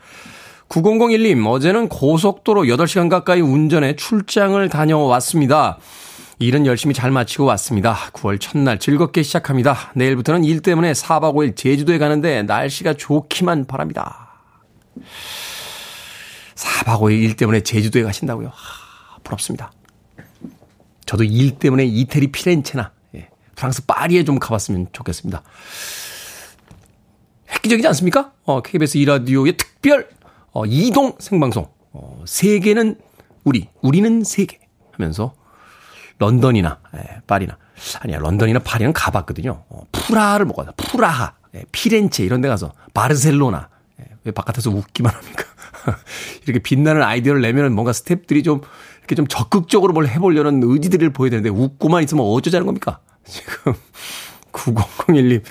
[0.69, 5.79] 9001님, 어제는 고속도로 8시간 가까이 운전해 출장을 다녀왔습니다.
[6.41, 7.97] 일은 열심히 잘 마치고 왔습니다.
[8.13, 9.91] 9월 첫날 즐겁게 시작합니다.
[9.97, 14.41] 내일부터는 일 때문에 4박 5일 제주도에 가는데 날씨가 좋기만 바랍니다.
[16.55, 18.53] 4박 5일 일 때문에 제주도에 가신다고요?
[18.55, 19.73] 하, 부럽습니다.
[21.07, 25.43] 저도 일 때문에 이태리 피렌체나 예, 프랑스 파리에 좀 가봤으면 좋겠습니다.
[27.51, 28.33] 획기적이지 않습니까?
[28.45, 30.09] 어, KBS 이라디오의 특별
[30.53, 31.67] 어, 이동 생방송.
[31.93, 33.01] 어, 세계는
[33.43, 34.61] 우리, 우리는 세계
[34.93, 35.35] 하면서
[36.19, 37.57] 런던이나 예, 파리나
[38.01, 39.65] 아니야 런던이나 파리는 가봤거든요.
[39.69, 43.69] 어, 프라하를 못 가서 프라하, 예, 피렌체 이런 데 가서 바르셀로나
[44.01, 45.45] 예, 왜 바깥에서 웃기만 합니까?
[46.45, 48.61] 이렇게 빛나는 아이디어를 내면은 뭔가 스탭들이 좀
[49.01, 52.99] 이렇게 좀 적극적으로 뭘 해보려는 의지들을 보여야 되는데 웃고만 있으면 어쩌자는 겁니까?
[53.25, 53.75] 지금
[54.53, 55.43] 9001님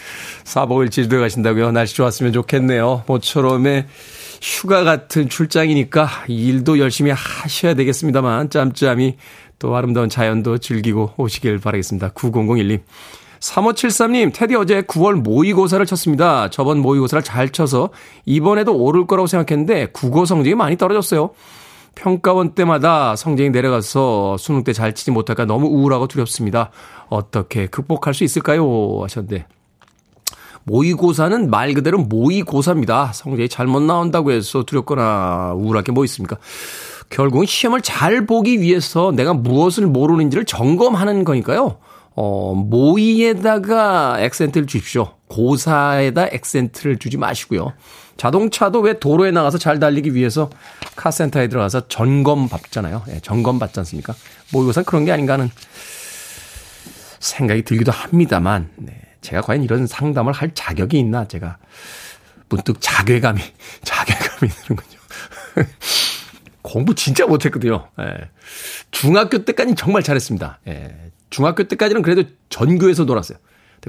[0.44, 1.72] 4박 5일 제주도에 가신다고요?
[1.72, 3.04] 날씨 좋았으면 좋겠네요.
[3.08, 3.88] 모처럼의
[4.42, 9.18] 휴가 같은 출장이니까 일도 열심히 하셔야 되겠습니다만 짬짬이
[9.60, 12.10] 또 아름다운 자연도 즐기고 오시길 바라겠습니다.
[12.10, 12.82] 9001님.
[13.40, 16.50] 3573님, 테디 어제 9월 모의고사를 쳤습니다.
[16.50, 17.90] 저번 모의고사를 잘 쳐서
[18.26, 21.30] 이번에도 오를 거라고 생각했는데 국어 성적이 많이 떨어졌어요.
[21.94, 26.72] 평가원 때마다 성적이 내려가서 수능 때 잘 치지 못할까 너무 우울하고 두렵습니다.
[27.10, 29.02] 어떻게 극복할 수 있을까요?
[29.02, 29.46] 하셨는데.
[30.64, 33.12] 모의고사는 말 그대로 모의고사입니다.
[33.14, 36.38] 성적이 잘못 나온다고 해서 두렵거나 우울할 게 뭐 있습니까?
[37.10, 41.78] 결국은 시험을 잘 보기 위해서 내가 무엇을 모르는지를 점검하는 거니까요.
[42.16, 45.14] 어, 모의에다가 액센트를 주십시오.
[45.28, 47.74] 고사에다 액센트를 주지 마시고요.
[48.18, 50.50] 자동차도 왜 도로에 나가서 잘 달리기 위해서
[50.96, 53.04] 카센터에 들어가서 점검 받잖아요.
[53.10, 54.16] 예, 점검 받지 않습니까?
[54.52, 55.52] 모의고사는 그런 게 아닌가 하는
[57.20, 59.00] 생각이 들기도 합니다만, 네.
[59.22, 61.58] 제가 과연 이런 상담을 할 자격이 있나 제가
[62.50, 63.42] 문득 자괴감이
[63.84, 64.98] 자괴감이 드는군요.
[66.68, 67.88] 공부 진짜 못했거든요.
[68.02, 68.30] 예.
[68.92, 70.60] 중학교 때까지는 정말 잘했습니다.
[70.68, 71.12] 예.
[71.30, 73.38] 중학교 때까지는 그래도 전교에서 놀았어요.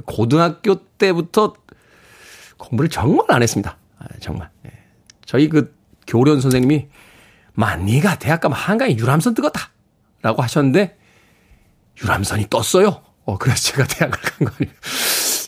[0.05, 1.55] 고등학교 때부터
[2.57, 3.75] 공부를 정말 안 했습니다.
[3.97, 4.49] 아, 정말.
[4.65, 4.71] 예.
[5.25, 5.75] 저희 그
[6.07, 6.87] 교련 선생님이
[7.51, 9.71] 만 니가 대학 가면 한강에 유람선 뜨겠다.
[10.21, 10.97] 라고 하셨는데
[12.01, 13.01] 유람선이 떴어요.
[13.25, 14.75] 어, 그래서 제가 대학을 간거 아니에요.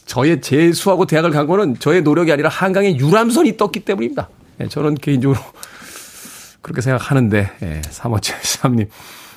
[0.06, 4.28] 저의 재수하고 대학을 간 거는 저의 노력이 아니라 한강에 유람선이 떴기 때문입니다.
[4.60, 5.40] 예, 저는 개인적으로
[6.62, 8.88] 그렇게 생각하는데, 예, 3573님.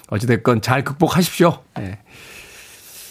[0.08, 1.62] 어찌됐건 잘 극복하십시오.
[1.80, 1.98] 예.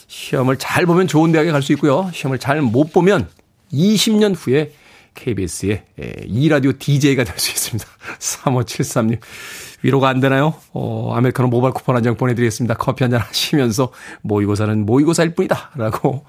[0.08, 2.10] 시험을 잘 보면 좋은 대학에 갈 수 있고요.
[2.14, 3.28] 시험을 잘 못 보면
[3.74, 4.72] 20년 후에
[5.16, 5.84] KBS의
[6.26, 7.86] 이라디오 DJ가 될 수 있습니다.
[8.20, 9.20] 3573님.
[9.82, 10.54] 위로가 안 되나요?
[10.74, 12.76] 어, 아메리카노 모바일 쿠폰 한 장 보내드리겠습니다.
[12.76, 15.72] 커피 한 잔 하시면서 모의고사는 모의고사일 뿐이다.
[15.76, 16.26] 라고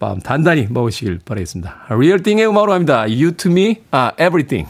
[0.00, 1.86] 마음 단단히 먹으시길 바라겠습니다.
[2.22, 3.02] Thing의 음악으로 합니다.
[3.02, 4.68] You to me, 아, everything.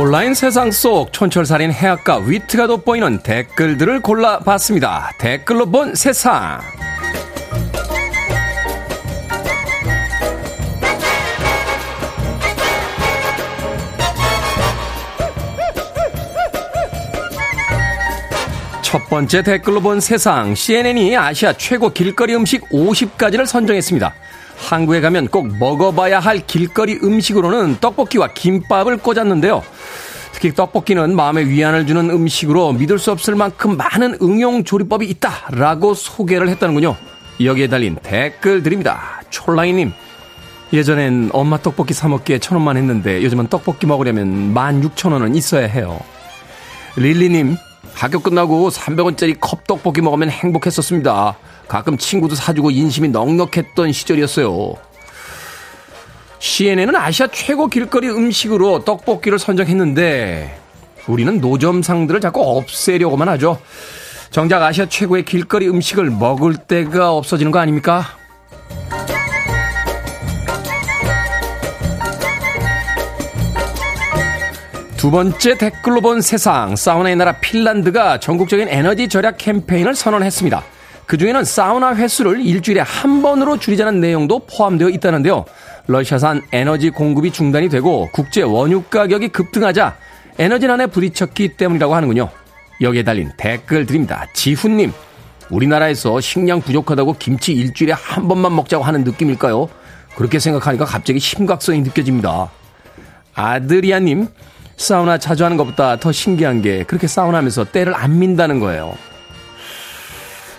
[0.00, 5.12] 온라인 세상 속 촌철살인 해악과 위트가 돋보이는 댓글들을 골라봤습니다.
[5.18, 6.58] 댓글로 본 세상.
[18.80, 20.54] 첫 번째 댓글로 본 세상.
[20.54, 24.14] CNN이 아시아 최고 길거리 음식 50가지를 선정했습니다.
[24.68, 29.62] 한국에 가면 꼭 먹어봐야 할 길거리 음식으로는 떡볶이와 김밥을 꽂았는데요.
[30.32, 36.48] 특히 떡볶이는 마음의 위안을 주는 음식으로 믿을 수 없을 만큼 많은 응용 조리법이 있다라고 소개를
[36.50, 36.96] 했다는군요.
[37.42, 39.22] 여기에 달린 댓글들입니다.
[39.30, 39.92] 촐라이님.
[40.72, 45.98] 예전엔 엄마 떡볶이 사먹기에 천 원만 했는데 요즘은 떡볶이 먹으려면 만 육천 원은 있어야 해요.
[46.96, 47.56] 릴리님.
[47.94, 51.36] 학교 끝나고 300원짜리 컵떡볶이 먹으면 행복했었습니다.
[51.70, 54.74] 가끔 친구도 사주고 인심이 넉넉했던 시절이었어요.
[56.40, 60.58] CNN은 아시아 최고 길거리 음식으로 떡볶이를 선정했는데
[61.06, 63.60] 우리는 노점상들을 자꾸 없애려고만 하죠.
[64.32, 68.04] 정작 아시아 최고의 길거리 음식을 먹을 때가 없어지는 거 아닙니까?
[74.96, 80.64] 두 번째 댓글로 본 세상 사우나의 나라 핀란드가 전국적인 에너지 절약 캠페인을 선언했습니다.
[81.10, 85.44] 그 중에는 사우나 횟수를 일주일에 한 번으로 줄이자는 내용도 포함되어 있다는데요.
[85.88, 89.96] 러시아산 에너지 공급이 중단이 되고 국제 원유 가격이 급등하자
[90.38, 92.28] 에너지난에 부딪혔기 때문이라고 하는군요.
[92.80, 94.24] 여기에 달린 댓글 드립니다.
[94.34, 94.92] 지훈님,
[95.50, 99.68] 우리나라에서 식량 부족하다고 김치 일주일에 한 번만 먹자고 하는 느낌일까요?
[100.14, 102.52] 그렇게 생각하니까 갑자기 심각성이 느껴집니다.
[103.34, 104.28] 아드리아님,
[104.76, 108.94] 사우나 자주 하는 것보다 더 신기한 게 그렇게 사우나 하면서 때를 안 민다는 거예요.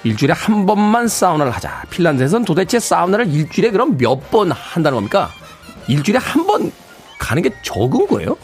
[0.03, 1.83] 일주일에 한 번만 사우나를 하자.
[1.89, 5.29] 핀란드에서는 도대체 사우나를 일주일에 그럼 몇 번 한다는 겁니까?
[5.87, 6.71] 일주일에 한 번
[7.19, 8.35] 가는 게 적은 거예요?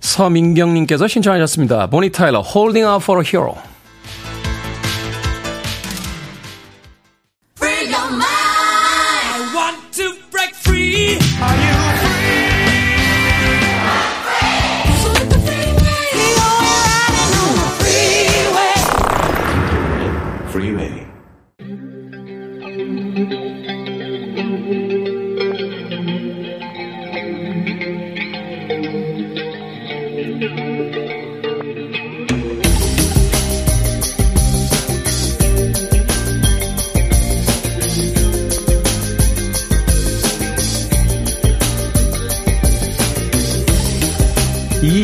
[0.00, 1.86] 서민경님께서 신청하셨습니다.
[1.88, 3.56] 보니 타일러, Holding Out for a Hero.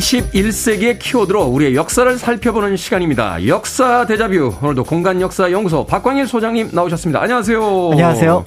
[0.00, 3.46] 21세기의 키워드로 우리의 역사를 살펴보는 시간입니다.
[3.46, 4.54] 역사 대자뷰.
[4.62, 7.20] 오늘도 공간 역사 연구소 박광일 소장님 나오셨습니다.
[7.20, 7.90] 안녕하세요.
[7.92, 8.44] 안녕하세요.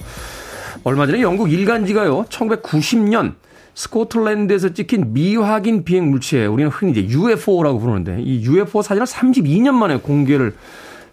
[0.82, 2.24] 얼마 전에 영국 일간지가요.
[2.24, 3.34] 1990년
[3.74, 9.96] 스코틀랜드에서 찍힌 미확인 비행 물체, 우리는 흔히 이제 UFO라고 부르는데 이 UFO 사진을 32년 만에
[9.98, 10.54] 공개를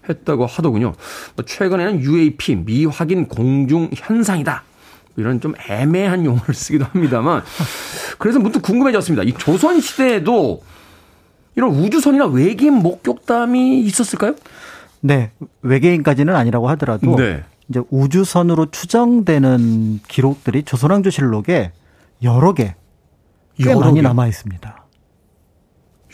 [0.08, 0.92] 했다고 하더군요.
[1.36, 4.64] 뭐 최근에는 UAP, 미확인 공중 현상이다.
[5.16, 7.42] 이런 좀 애매한 용어를 쓰기도 합니다만
[8.18, 9.24] 그래서 문득 궁금해졌습니다.
[9.24, 10.62] 이 조선 시대에도
[11.54, 14.34] 이런 우주선이나 외계인 목격담이 있었을까요?
[15.00, 15.30] 네,
[15.62, 17.44] 외계인까지는 아니라고 하더라도 네.
[17.68, 21.72] 이제 우주선으로 추정되는 기록들이 조선왕조실록에
[22.22, 22.74] 여러 개,
[23.56, 24.02] 꽤 많이 개.
[24.02, 24.81] 남아 있습니다.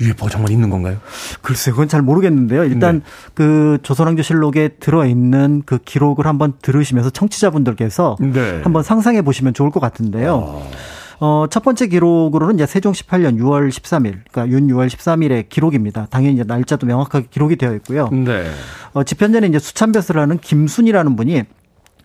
[0.01, 0.99] UFO 정말 있는 건가요?
[1.42, 2.64] 글쎄, 그건 잘 모르겠는데요.
[2.64, 3.30] 일단 네.
[3.34, 8.61] 그 조선왕조실록에 들어있는 그 기록을 한번 들으시면서 청취자분들께서 네.
[8.62, 10.62] 한번 상상해 보시면 좋을 것 같은데요.
[10.62, 10.99] 아.
[11.20, 16.07] 어, 첫 번째 기록으로는 이제 세종 18년 6월 13일, 그러니까 윤 6월 13일의 기록입니다.
[16.11, 18.09] 당연히 이제 날짜도 명확하게 기록이 되어 있고요.
[18.11, 18.49] 네.
[18.92, 21.42] 어, 집현전에 이제 수참벼슬을 하는 김순이라는 분이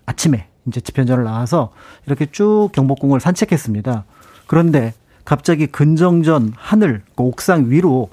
[0.07, 1.71] 아침에 이제 집현전을 나와서
[2.07, 4.05] 이렇게 쭉 경복궁을 산책했습니다.
[4.47, 4.93] 그런데
[5.25, 8.09] 갑자기 근정전 하늘 그 옥상 위로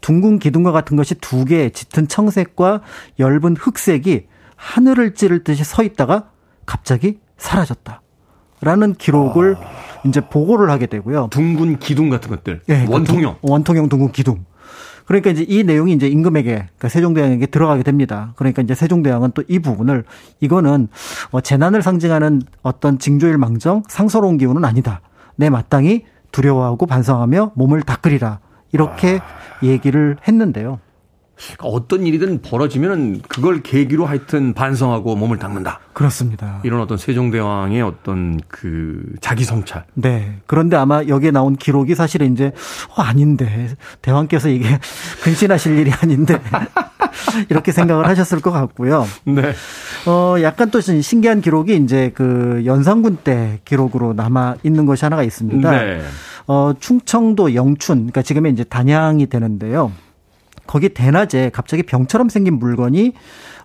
[0.00, 2.82] 둥근 기둥과 같은 것이 두 개의 짙은 청색과
[3.18, 6.30] 엷은 흑색이 하늘을 찌를 듯이 서 있다가
[6.66, 8.02] 갑자기 사라졌다.
[8.60, 9.60] 라는 기록을 아...
[10.06, 11.28] 이제 보고를 하게 되고요.
[11.30, 12.62] 둥근 기둥 같은 것들.
[12.66, 13.36] 네, 원통형.
[13.42, 14.44] 원통형 둥근 기둥.
[15.06, 18.34] 그러니까 이제 이 내용이 이제 임금에게 그러니까 세종대왕에게 들어가게 됩니다.
[18.36, 20.04] 그러니까 이제 세종대왕은 또 이 부분을
[20.40, 20.88] 이거는
[21.30, 25.00] 어, 재난을 상징하는 어떤 징조일 망정 상서로운 기운은 아니다.
[25.36, 28.40] 내 마땅히 두려워하고 반성하며 몸을 닦으리라.
[28.72, 29.66] 이렇게 아...
[29.66, 30.80] 얘기를 했는데요.
[31.38, 35.80] 그러니까 어떤 일이든 벌어지면 그걸 계기로 하여튼 반성하고 몸을 닦는다.
[35.92, 36.60] 그렇습니다.
[36.64, 39.84] 이런 어떤 세종대왕의 어떤 그 자기 성찰.
[39.94, 40.40] 네.
[40.46, 42.52] 그런데 아마 여기에 나온 기록이 사실은 이제
[42.96, 43.68] 어, 아닌데
[44.02, 44.78] 대왕께서 이게
[45.22, 46.40] 근신하실 일이 아닌데
[47.48, 49.06] 이렇게 생각을 하셨을 것 같고요.
[49.24, 49.52] 네.
[50.06, 55.70] 어 약간 또 신기한 기록이 이제 그 연산군 때 기록으로 남아 있는 것이 하나가 있습니다.
[55.70, 56.00] 네.
[56.46, 59.92] 어 충청도 영춘 그러니까 지금의 이제 단양이 되는데요.
[60.66, 63.14] 거기 대낮에 갑자기 병처럼 생긴 물건이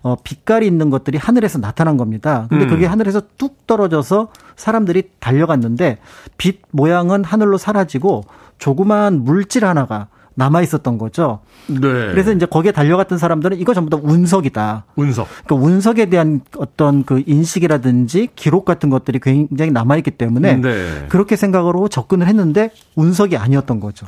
[0.02, 2.46] 어 빛깔이 있는 것들이 하늘에서 나타난 겁니다.
[2.48, 2.70] 근데 음.
[2.70, 5.98] 그게 하늘에서 뚝 떨어져서 사람들이 달려갔는데
[6.38, 8.24] 빛 모양은 하늘로 사라지고
[8.58, 11.40] 조그마한 물질 하나가 남아 있었던 거죠.
[11.68, 11.78] 네.
[11.80, 14.84] 그래서 이제 거기에 달려갔던 사람들은 이거 전부 다 운석이다.
[14.96, 15.28] 운석.
[15.44, 21.06] 그러니까 운석에 대한 어떤 그 인식이라든지 기록 같은 것들이 굉장히 남아 있기 때문에 네.
[21.08, 24.06] 그렇게 생각으로 접근을 했는데 운석이 아니었던 거죠.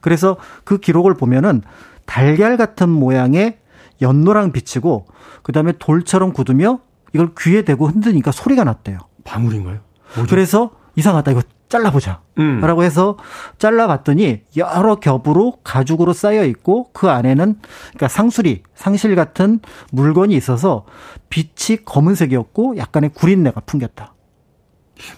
[0.00, 1.62] 그래서 그 기록을 보면은
[2.06, 3.58] 달걀 같은 모양의
[4.02, 5.06] 연노랑 빛이고
[5.42, 6.80] 그다음에 돌처럼 굳으며
[7.14, 8.98] 이걸 귀에 대고 흔드니까 소리가 났대요.
[9.24, 9.78] 방울인가요?
[10.16, 10.30] 뭐죠?
[10.30, 11.42] 그래서 이상하다 이거
[11.74, 12.20] 잘라보자.
[12.38, 12.60] 음.
[12.60, 13.18] 라고 해서
[13.58, 17.58] 잘라봤더니 여러 겹으로 가죽으로 쌓여 있고 그 안에는
[17.88, 19.58] 그러니까 상수리, 상실 같은
[19.90, 20.84] 물건이 있어서
[21.30, 24.14] 빛이 검은색이었고 약간의 구린내가 풍겼다.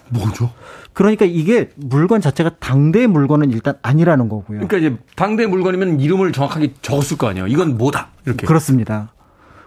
[0.09, 0.49] 뭐죠?
[0.93, 4.59] 그러니까 이게 물건 자체가 당대의 물건은 일단 아니라는 거고요.
[4.59, 7.45] 그러니까 이제 당대 물건이면 이름을 정확하게 적었을 거 아니에요.
[7.45, 8.09] 이건 뭐다.
[8.25, 8.47] 이렇게.
[8.47, 9.13] 그렇습니다.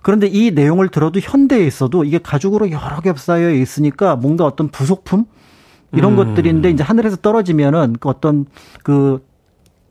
[0.02, 5.26] 그런데 이 내용을 들어도 현대에 있어도 이게 가죽으로 여러 겹 쌓여 있으니까 뭔가 어떤 부속품
[5.92, 6.16] 이런 음.
[6.16, 8.46] 것들인데 이제 하늘에서 떨어지면은 그 어떤
[8.82, 9.24] 그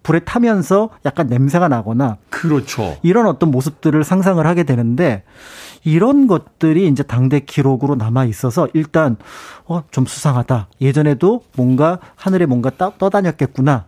[0.02, 2.98] 불에 타면서 약간 냄새가 나거나 그렇죠.
[3.04, 5.24] 이런 어떤 모습들을 상상을 하게 되는데
[5.84, 9.18] 이런 것들이 이제 당대 기록으로 남아 있어서 일단
[9.66, 10.70] 어 좀 수상하다.
[10.82, 13.86] 예전에도 뭔가 하늘에 뭔가 떠다녔겠구나.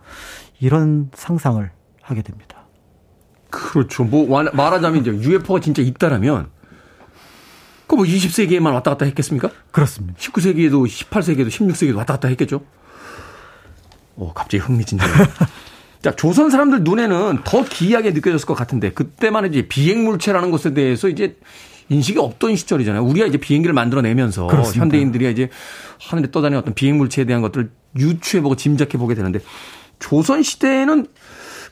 [0.60, 1.70] 이런 상상을
[2.02, 2.58] 하게 됩니다.
[3.50, 4.04] 그렇죠.
[4.04, 6.50] 뭐 말하자면 이제 UFO가 진짜 있다라면
[7.92, 9.50] 그 뭐 20세기에만 왔다 갔다 했겠습니까?
[9.72, 10.18] 그렇습니다.
[10.18, 12.62] 19세기에도 18세기에도 16세기에도 왔다 갔다 했겠죠.
[14.16, 15.12] 오, 갑자기 흥미진진해.
[16.02, 21.10] 자, 조선 사람들 눈에는 더 기이하게 느껴졌을 것 같은데 그때만 이제 비행 물체라는 것에 대해서
[21.10, 21.36] 이제
[21.90, 23.04] 인식이 없던 시절이잖아요.
[23.04, 24.84] 우리가 이제 비행기를 만들어내면서 그렇습니다.
[24.84, 25.50] 현대인들이 이제
[26.00, 29.40] 하늘에 떠다니는 어떤 비행 물체에 대한 것들을 유추해보고 짐작해보게 되는데
[30.00, 31.08] 조선 시대에는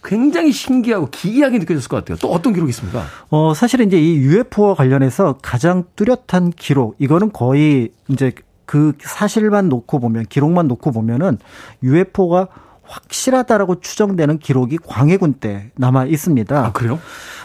[0.04, 2.18] 굉장히 신기하고 기이하게 느껴졌을 것 같아요.
[2.18, 3.04] 또 어떤 기록이 있습니까?
[3.30, 8.34] 어, 사실은 이제 이 UFO와 관련해서 가장 뚜렷한 기록, 이거는 거의 이제
[8.66, 11.38] 그 사실만 놓고 보면, 기록만 놓고 보면은
[11.84, 12.48] UFO가
[12.84, 16.66] 확실하다라고 추정되는 기록이 광해군 때 남아 있습니다.
[16.66, 17.00] 아, 그래요?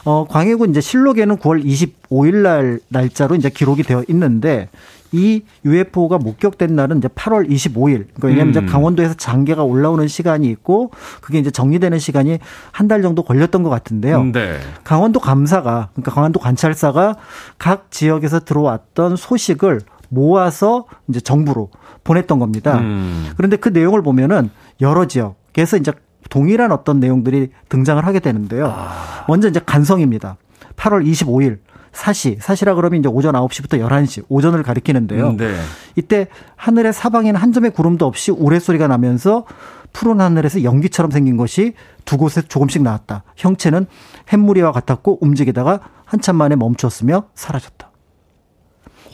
[0.04, 4.68] 어, 광해군 이제 실록에는 9월 25일 날 날짜로 이제 기록이 되어 있는데
[5.12, 8.06] 이 UFO가 목격된 날은 이제 8월 25일.
[8.14, 8.50] 그러니까 왜냐하면 음.
[8.50, 10.90] 이제 강원도에서 장계가 올라오는 시간이 있고
[11.20, 12.38] 그게 이제 정리되는 시간이
[12.72, 14.24] 한 달 정도 걸렸던 것 같은데요.
[14.32, 14.58] 네.
[14.82, 17.16] 강원도 감사가 그러니까 강원도 관찰사가
[17.58, 19.80] 각 지역에서 들어왔던 소식을
[20.10, 21.70] 모아서 이제 정부로
[22.02, 22.78] 보냈던 겁니다.
[22.78, 23.30] 음.
[23.36, 24.50] 그런데 그 내용을 보면은
[24.80, 25.92] 여러 지역에서 이제
[26.30, 28.72] 동일한 어떤 내용들이 등장을 하게 되는데요.
[28.74, 29.24] 아.
[29.28, 30.36] 먼저 이제 간성입니다.
[30.76, 31.58] 8월 25일
[31.92, 35.28] 사시, 사시라 그러면 이제 오전 9시부터 11시, 오전을 가리키는데요.
[35.30, 35.54] 음, 네.
[35.94, 39.44] 이때 하늘의 사방에는 한 점의 구름도 없이 우레소리가 나면서
[39.92, 43.22] 푸른 하늘에서 연기처럼 생긴 것이 두 곳에 조금씩 나왔다.
[43.36, 43.86] 형체는
[44.32, 47.90] 햇무리와 같았고 움직이다가 한참 만에 멈췄으며 사라졌다.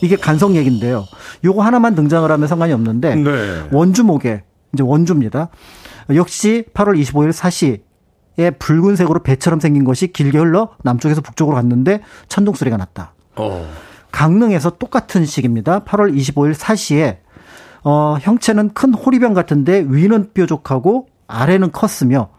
[0.02, 1.04] 이게 간성 얘기인데요.
[1.44, 3.68] 요거 하나만 등장을 하면 상관이 없는데 네.
[3.70, 4.42] 원주목에
[4.72, 5.50] 이제 원주입니다.
[6.16, 7.80] 역시 8월 25일 사시에
[8.58, 13.14] 붉은색으로 배처럼 생긴 것이 길게 흘러 남쪽에서 북쪽으로 갔는데 천둥 소리가 났다.
[13.36, 13.70] 어.
[14.12, 15.80] 강릉에서 똑같은 시기입니다.
[15.80, 17.20] 8월 25일 사시에
[17.82, 22.30] 어, 형체는 큰 호리병 같은데 위는 뾰족하고 아래는 컸으며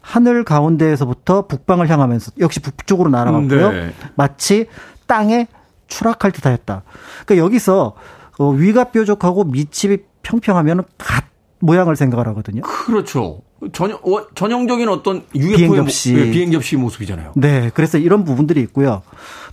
[0.00, 3.72] 하늘 가운데에서부터 북방을 향하면서 역시 북쪽으로 날아갔고요.
[3.72, 3.92] 네.
[4.14, 4.66] 마치
[5.06, 5.48] 땅에
[5.88, 6.82] 추락할 듯하였다.
[7.24, 7.94] 그러니까 여기서
[8.38, 11.24] 어, 위가 뾰족하고 밑이 평평하면 갓
[11.58, 12.62] 모양을 생각을 하거든요.
[12.62, 13.42] 그렇죠.
[13.72, 13.98] 전형,
[14.34, 16.12] 전형적인 어떤 UFO의 비행 접시.
[16.12, 17.32] 모, 네, 비행 접시 모습이잖아요.
[17.36, 17.70] 네.
[17.74, 19.02] 그래서 이런 부분들이 있고요.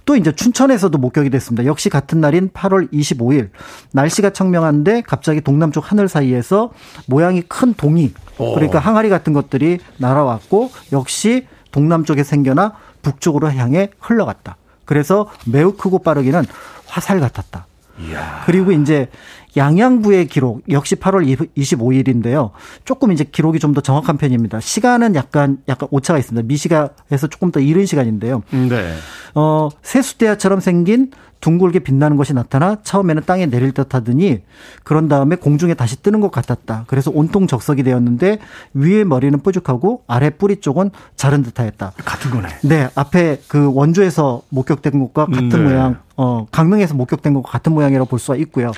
[0.06, 1.66] 또 이제 춘천에서도 목격이 됐습니다.
[1.66, 3.50] 역시 같은 날인 8월 25일.
[3.94, 6.72] 날씨가 청명한데 갑자기 동남쪽 하늘 사이에서
[7.08, 8.54] 모양이 큰 동이 어.
[8.54, 14.58] 그러니까 항아리 같은 것들이 날아왔고 역시 동남쪽에 생겨나 북쪽으로 향해 흘러갔다.
[14.86, 16.44] 그래서 매우 크고 빠르기는
[16.88, 17.66] 화살 같았다.
[18.00, 18.44] 이야.
[18.46, 19.08] 그리고 이제
[19.56, 22.52] 양양부의 기록 역시 8월 25일인데요.
[22.86, 24.60] 조금 이제 기록이 좀 더 정확한 편입니다.
[24.60, 26.46] 시간은 약간 약간 오차가 있습니다.
[26.48, 28.44] 미시가에서 조금 더 이른 시간인데요.
[28.52, 28.94] 네.
[29.34, 31.12] 어, 세수대야처럼 생긴
[31.44, 34.44] 둥글게 빛나는 것이 나타나 처음에는 땅에 내릴 듯 하더니
[34.86, 36.86] 그런 다음에 공중에 다시 뜨는 것 같았다.
[36.88, 38.40] 그래서 온통 적석이 되었는데
[38.74, 41.92] 위에 머리는 뾰족하고 아래 뿌리 쪽은 자른 듯하였다.
[41.98, 42.48] 같은 거네.
[42.64, 45.58] 네, 앞에 그 원주에서 목격된 것과 같은 네.
[45.58, 48.72] 모양, 어, 강릉에서 목격된 것과 같은 모양이라고 볼 수가 있고요.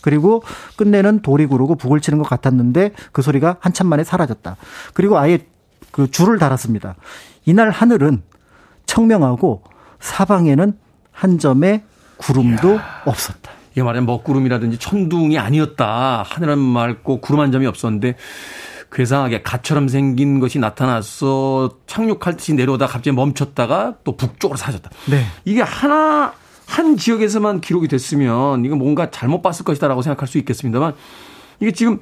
[0.00, 0.44] 그리고
[0.76, 4.56] 끝내는 돌이 구르고 북을 치는 것 같았는데 그 소리가 한참 만에 사라졌다.
[4.94, 5.40] 그리고 아예
[5.90, 6.94] 그 줄을 달았습니다.
[7.46, 8.22] 이날 하늘은
[8.86, 9.64] 청명하고
[9.98, 10.78] 사방에는
[11.10, 11.82] 한 점의
[12.22, 13.02] 구름도 이야.
[13.04, 13.50] 없었다.
[13.72, 16.24] 이게 말하면 먹구름이라든지 천둥이 아니었다.
[16.26, 18.16] 하늘은 맑고 구름 한 점이 없었는데
[18.92, 24.90] 괴상하게 갓처럼 생긴 것이 나타나서 착륙할 듯이 내려오다 갑자기 멈췄다가 또 북쪽으로 사라졌다.
[25.10, 25.24] 네.
[25.44, 26.34] 이게 하나
[26.66, 30.94] 한 지역에서만 기록이 됐으면 이거 뭔가 잘못 봤을 것이다라고 생각할 수 있겠습니다만
[31.60, 32.00] 이게 지금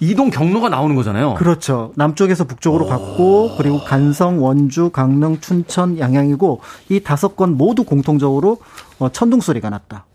[0.00, 1.34] 이동 경로가 나오는 거잖아요.
[1.34, 1.92] 그렇죠.
[1.96, 2.88] 남쪽에서 북쪽으로 오.
[2.88, 8.58] 갔고 그리고 간성, 원주, 강릉, 춘천, 양양이고 이 다섯 건 모두 공통적으로
[8.98, 10.06] 어, 천둥 소리가 났다.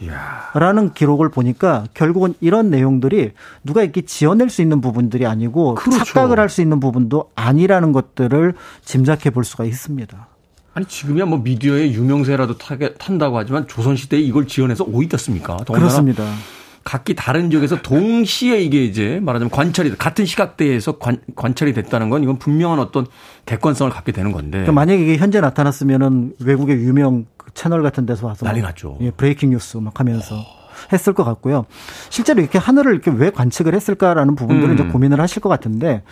[0.00, 0.50] 이야.
[0.54, 3.32] 라는 기록을 보니까 결국은 이런 내용들이
[3.64, 6.04] 누가 이렇게 지어낼 수 있는 부분들이 아니고 그렇죠.
[6.04, 10.26] 착각을 할 수 있는 부분도 아니라는 것들을 짐작해 볼 수가 있습니다.
[10.74, 15.56] 아니 지금이야 뭐 미디어의 유명세라도 타게, 탄다고 하지만 조선시대에 이걸 지어내서 오이 떴습니까?
[15.66, 16.24] 그렇습니다.
[16.88, 22.38] 각기 다른 지역에서 동시에 이게 이제 말하자면 관찰이 같은 시각대에서 관, 관찰이 됐다는 건 이건
[22.38, 23.06] 분명한 어떤
[23.44, 24.52] 객관성을 갖게 되는 건데.
[24.52, 28.96] 그러니까 만약에 이게 현재 나타났으면은 외국의 유명 그 채널 같은 데서 와서 난리 났죠.
[29.02, 30.42] 예, 브레이킹 뉴스 막 하면서
[30.92, 31.64] 했을 것 같고요.
[32.10, 34.74] 실제로 이렇게 하늘을 이렇게 왜 관측을 했을까라는 부분들을 음.
[34.74, 36.02] 이제 고민을 하실 것 같은데,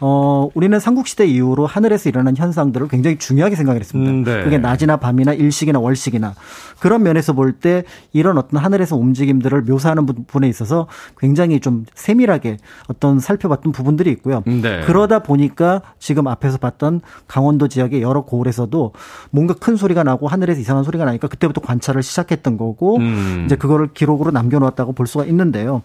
[0.00, 4.10] 어, 우리는 삼국시대 이후로 하늘에서 일어나는 현상들을 굉장히 중요하게 생각을 했습니다.
[4.10, 4.44] 음, 네.
[4.44, 6.34] 그게 낮이나 밤이나 일식이나 월식이나
[6.80, 12.56] 그런 면에서 볼 때 이런 어떤 하늘에서 움직임들을 묘사하는 부분에 있어서 굉장히 좀 세밀하게
[12.88, 14.42] 어떤 살펴봤던 부분들이 있고요.
[14.48, 14.82] 음, 네.
[14.84, 18.92] 그러다 보니까 지금 앞에서 봤던 강원도 지역의 여러 고을에서도
[19.30, 23.42] 뭔가 큰 소리가 나고 하늘에서 이상한 소리가 나니까 그때부터 관찰을 시작했던 거고 음.
[23.46, 25.82] 이제 그거를 기록으로 남겨놓았다고 볼 수가 있는데요.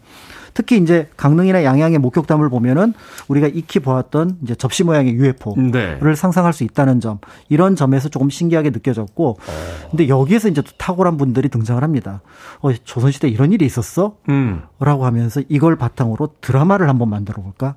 [0.53, 2.93] 특히 이제 강릉이나 양양의 목격담을 보면은
[3.27, 6.15] 우리가 익히 보았던 이제 접시 모양의 UFO를 네.
[6.15, 7.19] 상상할 수 있다는 점
[7.49, 9.87] 이런 점에서 조금 신기하게 느껴졌고 어.
[9.91, 12.21] 근데 여기에서 이제 또 탁월한 분들이 등장을 합니다.
[12.61, 14.17] 어 조선시대 이런 일이 있었어?
[14.29, 14.63] 음.
[14.79, 17.75] 라고 하면서 이걸 바탕으로 드라마를 한번 만들어 볼까?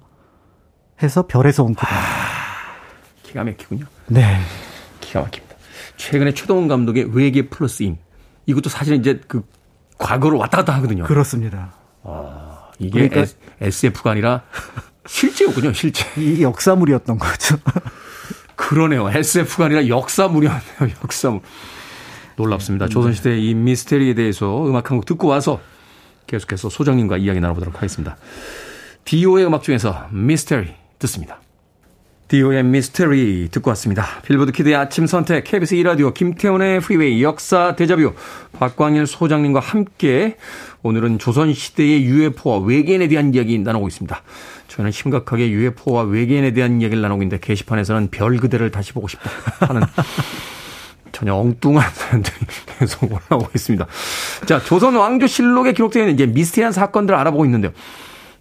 [1.02, 1.88] 해서 별에서 온 그대.
[1.90, 1.98] 아,
[3.22, 3.84] 기가 막히군요.
[4.06, 4.38] 네.
[5.00, 5.56] 기가 막힙니다.
[5.96, 7.98] 최근에 최동원 감독의 외계 플러스인
[8.46, 9.44] 이것도 사실은 이제 그
[10.02, 11.04] 과거로 왔다 갔다 하거든요.
[11.04, 11.72] 그렇습니다.
[12.02, 12.68] 아.
[12.78, 14.42] 이게 그러니까 SF가 아니라
[15.06, 16.04] 실제였군요, 실제.
[16.20, 17.56] 이게 역사물이었던 거죠.
[18.56, 19.08] 그러네요.
[19.10, 21.40] SF가 아니라 역사물이었네요, 역사물.
[22.36, 22.86] 놀랍습니다.
[22.86, 22.90] 네.
[22.92, 25.60] 조선시대의 이 미스테리에 대해서 음악 한 곡 듣고 와서
[26.26, 28.16] 계속해서 소장님과 이야기 나눠보도록 하겠습니다.
[29.04, 31.40] 디오의 음악 중에서 미스테리 듣습니다.
[32.32, 34.06] 디오의 미스테리 듣고 왔습니다.
[34.22, 38.14] 빌보드 키드의 아침 선택, KBS 2라디오, 김태훈의 프리웨이, 역사 데자뷰,
[38.54, 40.38] 박광일 소장님과 함께
[40.82, 44.22] 오늘은 조선시대의 UFO와 외계인에 대한 이야기 나누고 있습니다.
[44.68, 49.28] 저는 심각하게 UFO와 외계인에 대한 이야기를 나누고 있는데 게시판에서는 별 그대를 다시 보고 싶다
[49.66, 49.82] 하는
[51.12, 52.34] 전혀 엉뚱한 사연들이
[52.78, 53.86] 계속 올라오고 있습니다.
[54.46, 57.72] 자, 조선 왕조실록에 기록되어 있는 이제 미스테리한 사건들을 알아보고 있는데요.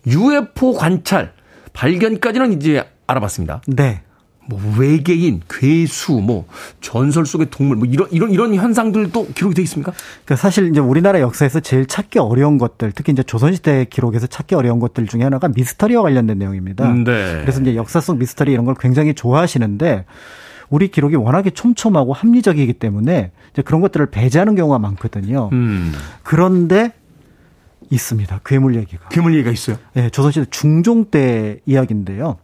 [0.07, 1.33] UFO 관찰,
[1.73, 3.61] 발견까지는 이제 알아봤습니다.
[3.67, 4.01] 네.
[4.47, 6.45] 뭐 외계인, 괴수, 뭐
[6.81, 9.93] 전설 속의 동물, 뭐 이런 이런 이런 현상들도 기록이 돼 있습니까?
[10.25, 14.79] 그러니까 사실 이제 우리나라 역사에서 제일 찾기 어려운 것들, 특히 이제 조선시대 기록에서 찾기 어려운
[14.79, 16.89] 것들 중에 하나가 미스터리와 관련된 내용입니다.
[16.89, 17.39] 음, 네.
[17.41, 20.05] 그래서 이제 역사 속 미스터리 이런 걸 굉장히 좋아하시는데
[20.69, 25.49] 우리 기록이 워낙에 촘촘하고 합리적이기 때문에 이제 그런 것들을 배제하는 경우가 많거든요.
[25.51, 25.93] 음.
[26.23, 26.93] 그런데
[27.91, 28.39] 있습니다.
[28.45, 29.09] 괴물 얘기가.
[29.09, 29.77] 괴물 얘기가 있어요?
[29.93, 32.37] 네, 조선시대 중종 때 이야기인데요.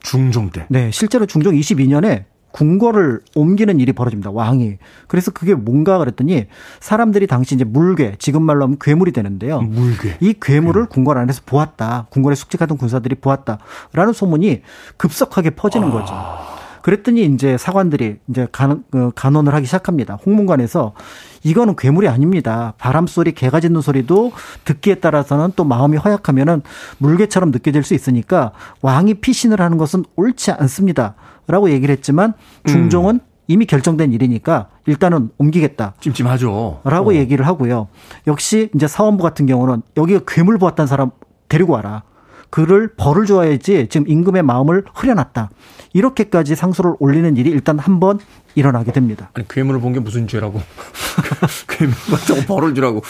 [0.00, 0.66] 중종 때.
[0.68, 4.30] 네, 실제로 중종 22년에 궁궐을 옮기는 일이 벌어집니다.
[4.30, 4.78] 왕이.
[5.06, 6.46] 그래서 그게 뭔가 그랬더니
[6.80, 9.60] 사람들이 당시 이제 물괴, 지금 말로 하면 괴물이 되는데요.
[9.60, 10.16] 물괴.
[10.20, 10.88] 이 괴물을 네.
[10.88, 12.06] 궁궐 안에서 보았다.
[12.10, 14.62] 궁궐에 숙직하던 군사들이 보았다라는 소문이
[14.96, 15.90] 급속하게 퍼지는 아.
[15.92, 16.58] 거죠.
[16.82, 20.14] 그랬더니 이제 사관들이 이제 간, 어, 간언을 하기 시작합니다.
[20.14, 20.94] 홍문관에서
[21.44, 22.74] 이거는 괴물이 아닙니다.
[22.78, 24.32] 바람 소리, 개가 짖는 소리도
[24.64, 26.62] 듣기에 따라서는 또 마음이 허약하면은
[26.98, 31.14] 물개처럼 느껴질 수 있으니까 왕이 피신을 하는 것은 옳지 않습니다.
[31.46, 32.34] 라고 얘기를 했지만
[32.66, 33.20] 중종은 음.
[33.46, 35.94] 이미 결정된 일이니까 일단은 옮기겠다.
[36.00, 36.82] 찜찜하죠.
[36.84, 37.14] 라고 어.
[37.14, 37.88] 얘기를 하고요.
[38.26, 41.10] 역시 이제 사원부 같은 경우는 여기가 괴물 보았다는 사람
[41.48, 42.02] 데리고 와라.
[42.50, 45.50] 그를 벌을 줘야지 지금 임금의 마음을 흐려놨다.
[45.92, 48.18] 이렇게까지 상소를 올리는 일이 일단 한 번
[48.54, 49.30] 일어나게 됩니다.
[49.34, 50.60] 아니 괴물을 본 게 무슨 죄라고?
[51.68, 53.02] 괴물 같다고 벌을 주라고.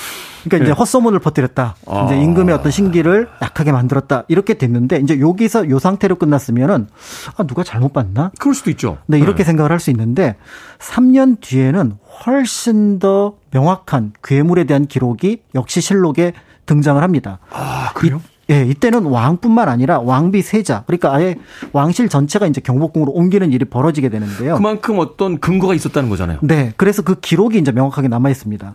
[0.45, 0.71] 그러니까 이제 네.
[0.73, 1.77] 헛소문을 퍼뜨렸다.
[1.87, 2.05] 아.
[2.05, 4.25] 이제 임금의 어떤 신기를 약하게 만들었다.
[4.29, 6.89] 이렇게 됐는데 이제 여기서 요 상태로 끝났으면은
[7.37, 8.31] 아 누가 잘못 봤나?
[8.39, 8.99] 그럴 수도 있죠.
[9.07, 9.45] 네, 이렇게 네.
[9.45, 10.37] 생각을 할 수 있는데
[10.79, 11.95] 3년 뒤에는
[12.27, 16.33] 훨씬 더 명확한 괴물에 대한 기록이 역시 실록에
[16.67, 17.39] 등장을 합니다.
[17.51, 18.21] 아, 그래요?
[18.49, 21.37] 이, 예, 이때는 왕뿐만 아니라 왕비 세자, 그러니까 아예
[21.73, 24.57] 왕실 전체가 이제 경복궁으로 옮기는 일이 벌어지게 되는데요.
[24.57, 26.39] 그만큼 어떤 근거가 있었다는 거잖아요.
[26.43, 28.75] 네, 그래서 그 기록이 이제 명확하게 남아 있습니다.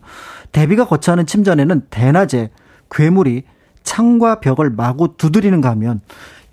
[0.51, 2.51] 대비가 거처하는 침전에는 대낮에
[2.91, 3.43] 괴물이
[3.81, 6.01] 창과 벽을 마구 두드리는가 하면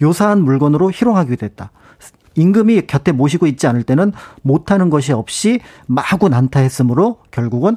[0.02, 1.70] 요사한 물건으로 희롱하게 됐다.
[2.36, 4.12] 임금이 곁에 모시고 있지 않을 때는
[4.42, 7.76] 못하는 것이 없이 마구 난타했으므로 결국은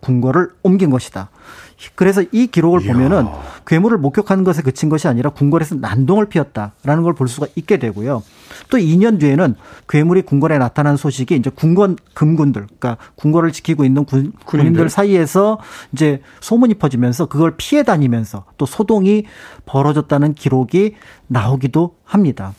[0.00, 1.30] 궁궐을 옮긴 것이다.
[1.94, 2.92] 그래서 이 기록을 이야.
[2.92, 3.26] 보면은
[3.66, 8.22] 괴물을 목격하는 것에 그친 것이 아니라 궁궐에서 난동을 피웠다라는 걸 볼 수가 있게 되고요.
[8.70, 9.54] 또 2년 뒤에는
[9.88, 15.58] 괴물이 궁궐에 나타난 소식이 이제 궁궐 금군들, 그러니까 궁궐을 지키고 있는 군, 군인들 사이에서
[15.92, 19.24] 이제 소문이 퍼지면서 그걸 피해 다니면서 또 소동이
[19.66, 20.94] 벌어졌다는 기록이
[21.26, 22.54] 나오기도 합니다.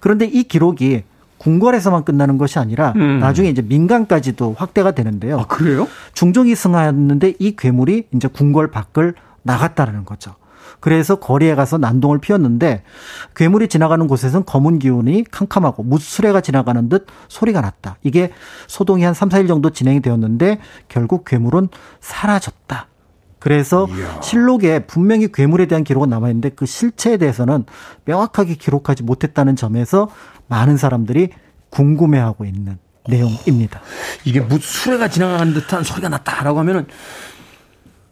[0.00, 1.04] 그런데 이 기록이
[1.40, 3.18] 궁궐에서만 끝나는 것이 아니라 음.
[3.18, 5.40] 나중에 이제 민간까지도 확대가 되는데요.
[5.40, 5.88] 아, 그래요?
[6.12, 10.34] 중종이 승하였는데 이 괴물이 이제 궁궐 밖을 나갔다라는 거죠.
[10.80, 12.82] 그래서 거리에 가서 난동을 피웠는데
[13.36, 17.96] 괴물이 지나가는 곳에선 검은 기운이 캄캄하고 무수레가 지나가는 듯 소리가 났다.
[18.02, 18.32] 이게
[18.66, 21.68] 소동이 한 3, 4일 정도 진행이 되었는데 결국 괴물은
[22.00, 22.86] 사라졌다.
[23.38, 24.20] 그래서 이야.
[24.20, 27.64] 실록에 분명히 괴물에 대한 기록은 남아있는데 그 실체에 대해서는
[28.04, 30.08] 명확하게 기록하지 못했다는 점에서
[30.50, 31.30] 많은 사람들이
[31.70, 32.78] 궁금해하고 있는
[33.08, 33.80] 내용입니다.
[34.24, 36.86] 이게 무슨 수레가 지나가는 듯한 소리가 났다라고 하면은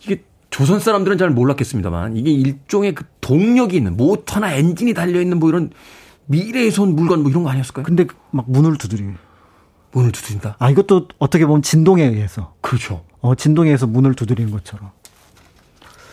[0.03, 5.51] 이게 조선 사람들은 잘 몰랐겠습니다만 이게 일종의 그 동력이 있는 모터나 엔진이 달려 있는 뭐
[5.51, 5.70] 이런
[6.26, 7.84] 미래에서 온 물건 뭐 이런 거 아니었을까요?
[7.84, 9.05] 근데 막 문을 두드리
[9.93, 10.57] 문을 두드린다.
[10.59, 13.05] 아 이것도 어떻게 보면 진동에 의해서 그렇죠.
[13.20, 14.93] 어 진동에 의해서 문을 두드리는 것처럼.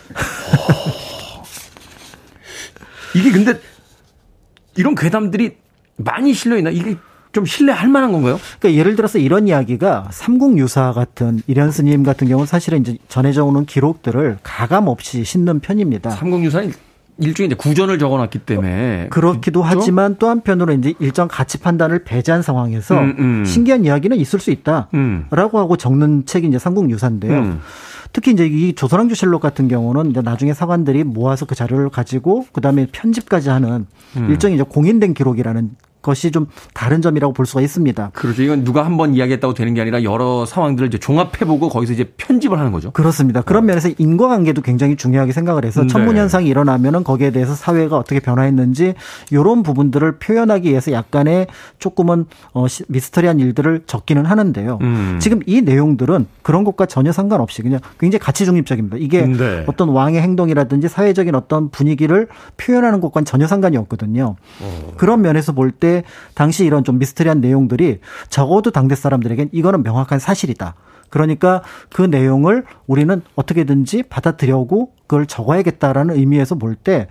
[3.14, 3.60] 이게 근데
[4.76, 5.56] 이런 괴담들이
[5.96, 6.70] 많이 실려 있나?
[6.70, 6.96] 이게
[7.32, 8.38] 좀 신뢰할 만한 건가요?
[8.58, 13.66] 그러니까 예를 들어서 이런 이야기가 삼국유사 같은 이련 스님 같은 경우는 사실은 이제 전해져 오는
[13.66, 16.10] 기록들을 가감 없이 싣는 편입니다.
[16.10, 16.72] 삼국유사는
[17.18, 19.80] 일종의 이제 구전을 적어놨기 때문에 그렇기도 그렇죠?
[19.80, 23.44] 하지만 또 한편으로 이제 일정 가치 판단을 배제한 상황에서 음, 음.
[23.44, 25.26] 신기한 이야기는 있을 수 있다라고 음.
[25.30, 27.58] 하고 적는 책이 이제 삼국유사인데요.
[28.16, 28.20] 음.
[28.26, 32.86] 특히 이제 이 조선왕조 실록 같은 경우는 이제 나중에 사관들이 모아서 그 자료를 가지고 그다음에
[32.90, 33.86] 편집까지 하는
[34.16, 34.30] 음.
[34.30, 35.70] 일종의 이제 공인된 기록이라는
[36.06, 38.10] 것이 좀 다른 점이라고 볼 수가 있습니다.
[38.14, 38.42] 그렇죠.
[38.42, 42.58] 이건 누가 한 번 이야기했다고 되는 게 아니라 여러 상황들을 이제 종합해보고 거기서 이제 편집을
[42.58, 42.92] 하는 거죠.
[42.92, 43.42] 그렇습니다.
[43.42, 43.66] 그런 어.
[43.66, 45.88] 면에서 인과관계도 굉장히 중요하게 생각을 해서 네.
[45.88, 48.94] 천문 현상이 일어나면은 거기에 대해서 사회가 어떻게 변화했는지
[49.32, 51.48] 이런 부분들을 표현하기 위해서 약간의
[51.78, 54.78] 조금은 어 미스터리한 일들을 적기는 하는데요.
[54.80, 55.18] 음.
[55.20, 58.96] 지금 이 내용들은 그런 것과 전혀 상관없이 그냥 굉장히 가치 중립적입니다.
[58.98, 59.64] 이게 네.
[59.66, 64.36] 어떤 왕의 행동이라든지 사회적인 어떤 분위기를 표현하는 것과는 전혀 상관이 없거든요.
[64.62, 64.92] 어.
[64.96, 65.95] 그런 면에서 볼때
[66.34, 70.74] 당시 이런 좀 미스터리한 내용들이 적어도 당대 사람들에겐 이거는 명확한 사실이다.
[71.08, 77.06] 그러니까 그 내용을 우리는 어떻게든지 받아들여고 그걸 적어야겠다라는 의미에서 볼 때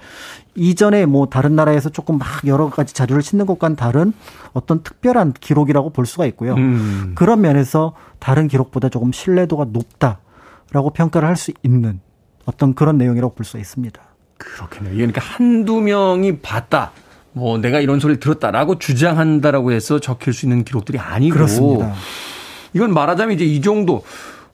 [0.54, 4.14] 이전에 뭐 다른 나라에서 조금 막 여러 가지 자료를 싣는 것과는 다른
[4.54, 6.56] 어떤 특별한 기록이라고 볼 수가 있고요.
[6.56, 7.14] 음.
[7.16, 12.00] 그런 면에서 다른 기록보다 조금 신뢰도가 높다라고 평가를 할 수 있는
[12.46, 14.00] 어떤 그런 내용이라고 볼 수가 있습니다.
[14.38, 14.94] 그렇겠네요.
[14.96, 16.92] 그러니까 한두 명이 봤다.
[17.36, 21.94] 뭐 내가 이런 소리를 들었다라고 주장한다라고 해서 적힐 수 있는 기록들이 아니고 그렇습니다.
[22.74, 24.04] 이건 말하자면 이제 이 정도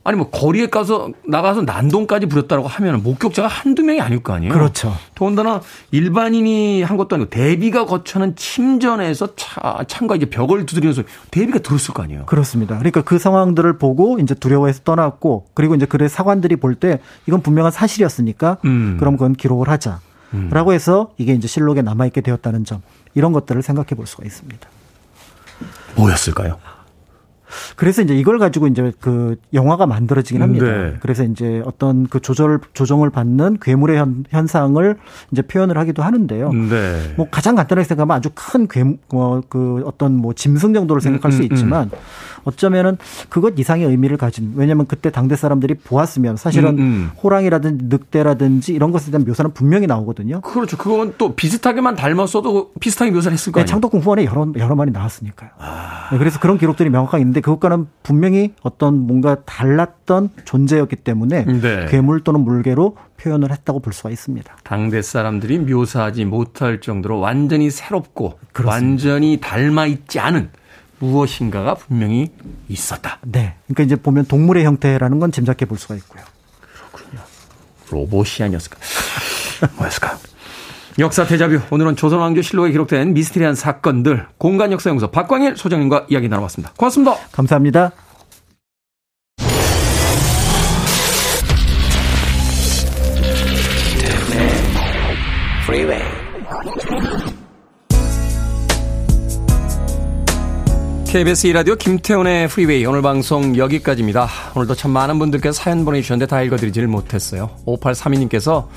[0.03, 4.51] 아니 뭐 거리에 가서 나가서 난동까지 부렸다라고 하면 목격자가 한두 명이 아닐 거 아니에요.
[4.51, 4.95] 그렇죠.
[5.13, 5.61] 더군다나
[5.91, 12.01] 일반인이 한 것도 아니고 대비가 거쳐는 침전에서 차, 창과 이제 벽을 두드리면서 대비가 들었을 거
[12.01, 12.25] 아니에요.
[12.25, 12.79] 그렇습니다.
[12.79, 17.71] 그러니까 그 상황들을 보고 이제 두려워해서 떠났고 그리고 이제 그래 사관들이 볼 때 이건 분명한
[17.71, 18.97] 사실이었으니까 음.
[18.99, 19.99] 그럼 그건 기록을 하자.
[20.33, 20.49] 음.
[20.51, 22.81] 라고 해서 이게 이제 실록에 남아있게 되었다는 점,
[23.13, 24.67] 이런 것들을 생각해 볼 수가 있습니다.
[25.95, 26.57] 뭐였을까요?
[27.75, 30.65] 그래서 이제 이걸 가지고 이제 그 영화가 만들어지긴 합니다.
[30.65, 30.95] 네.
[31.01, 34.97] 그래서 이제 어떤 그 조절 조정을 받는 괴물의 현, 현상을
[35.31, 36.51] 이제 표현을 하기도 하는데요.
[36.53, 37.13] 네.
[37.17, 41.41] 뭐 가장 간단하게 생각하면 아주 큰 괴, 뭐그 어떤 뭐 짐승 정도를 생각할 음, 수
[41.41, 41.51] 음, 음.
[41.51, 41.91] 있지만
[42.43, 42.97] 어쩌면은
[43.29, 47.11] 그것 이상의 의미를 가진 왜냐하면 그때 당대 사람들이 보았으면 사실은 음, 음.
[47.23, 50.41] 호랑이라든지 늑대라든지 이런 것에 대한 묘사는 분명히 나오거든요.
[50.41, 50.77] 그렇죠.
[50.77, 53.65] 그건 또 비슷하게만 닮았어도 비슷하게 묘사를 했을 거예요.
[53.65, 55.49] 네, 창덕궁 후원에 여러 여러 마리 나왔으니까요.
[55.57, 56.09] 아...
[56.11, 61.85] 네, 그래서 그런 기록들이 명확하게 있는데 그것과는 분명히 어떤 뭔가 달랐던 존재였기 때문에 네.
[61.89, 64.57] 괴물 또는 물개로 표현을 했다고 볼 수가 있습니다.
[64.63, 68.71] 당대 사람들이 묘사하지 못할 정도로 완전히 새롭고 그렇습니다.
[68.71, 70.49] 완전히 닮아 있지 않은
[71.01, 72.29] 무엇인가가 분명히
[72.69, 73.19] 있었다.
[73.23, 73.55] 네.
[73.67, 76.23] 그러니까 이제 보면 동물의 형태라는 건 짐작해 볼 수가 있고요.
[76.91, 77.21] 그렇군요.
[77.89, 78.77] 로봇이 아니었을까?
[79.77, 80.17] 뭐였을까?
[80.99, 81.59] 역사 대자뷰.
[81.71, 86.73] 오늘은 조선왕조실록에 기록된 미스테리한 사건들 공간 역사 연구소 박광일 소장님과 이야기 나눠봤습니다.
[86.77, 87.15] 고맙습니다.
[87.31, 87.91] 감사합니다.
[101.11, 104.29] KBS 이라디오 김태훈의 프리웨이 오늘 방송 여기까지입니다.
[104.55, 107.49] 오늘도 참 많은 분들께서 사연 보내주셨는데 다 읽어드리지를 못했어요.
[107.65, 108.67] 5832님께서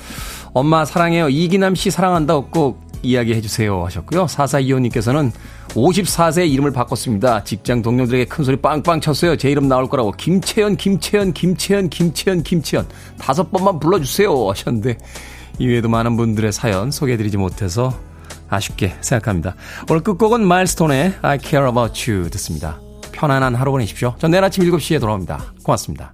[0.53, 1.29] 엄마 사랑해요.
[1.29, 4.25] 이기남 씨 사랑한다고 꼭 이야기해주세요 하셨고요.
[4.25, 5.31] 4425님께서는
[5.69, 7.45] 54세 이름을 바꿨습니다.
[7.45, 9.37] 직장 동료들에게 큰 소리 빵빵 쳤어요.
[9.37, 10.11] 제 이름 나올 거라고.
[10.11, 12.85] 김채연, 김채연, 김채연, 김채연, 김채연.
[13.17, 14.97] 다섯 번만 불러주세요 하셨는데
[15.57, 17.93] 이외에도 많은 분들의 사연 소개해드리지 못해서
[18.55, 19.55] 아쉽게 생각합니다.
[19.89, 22.79] 오늘 끝곡은 마일스톤의 I Care About You 듣습니다.
[23.11, 24.15] 편안한 하루 보내십시오.
[24.19, 25.53] 전 내일 아침 7시에 돌아옵니다.
[25.63, 26.13] 고맙습니다.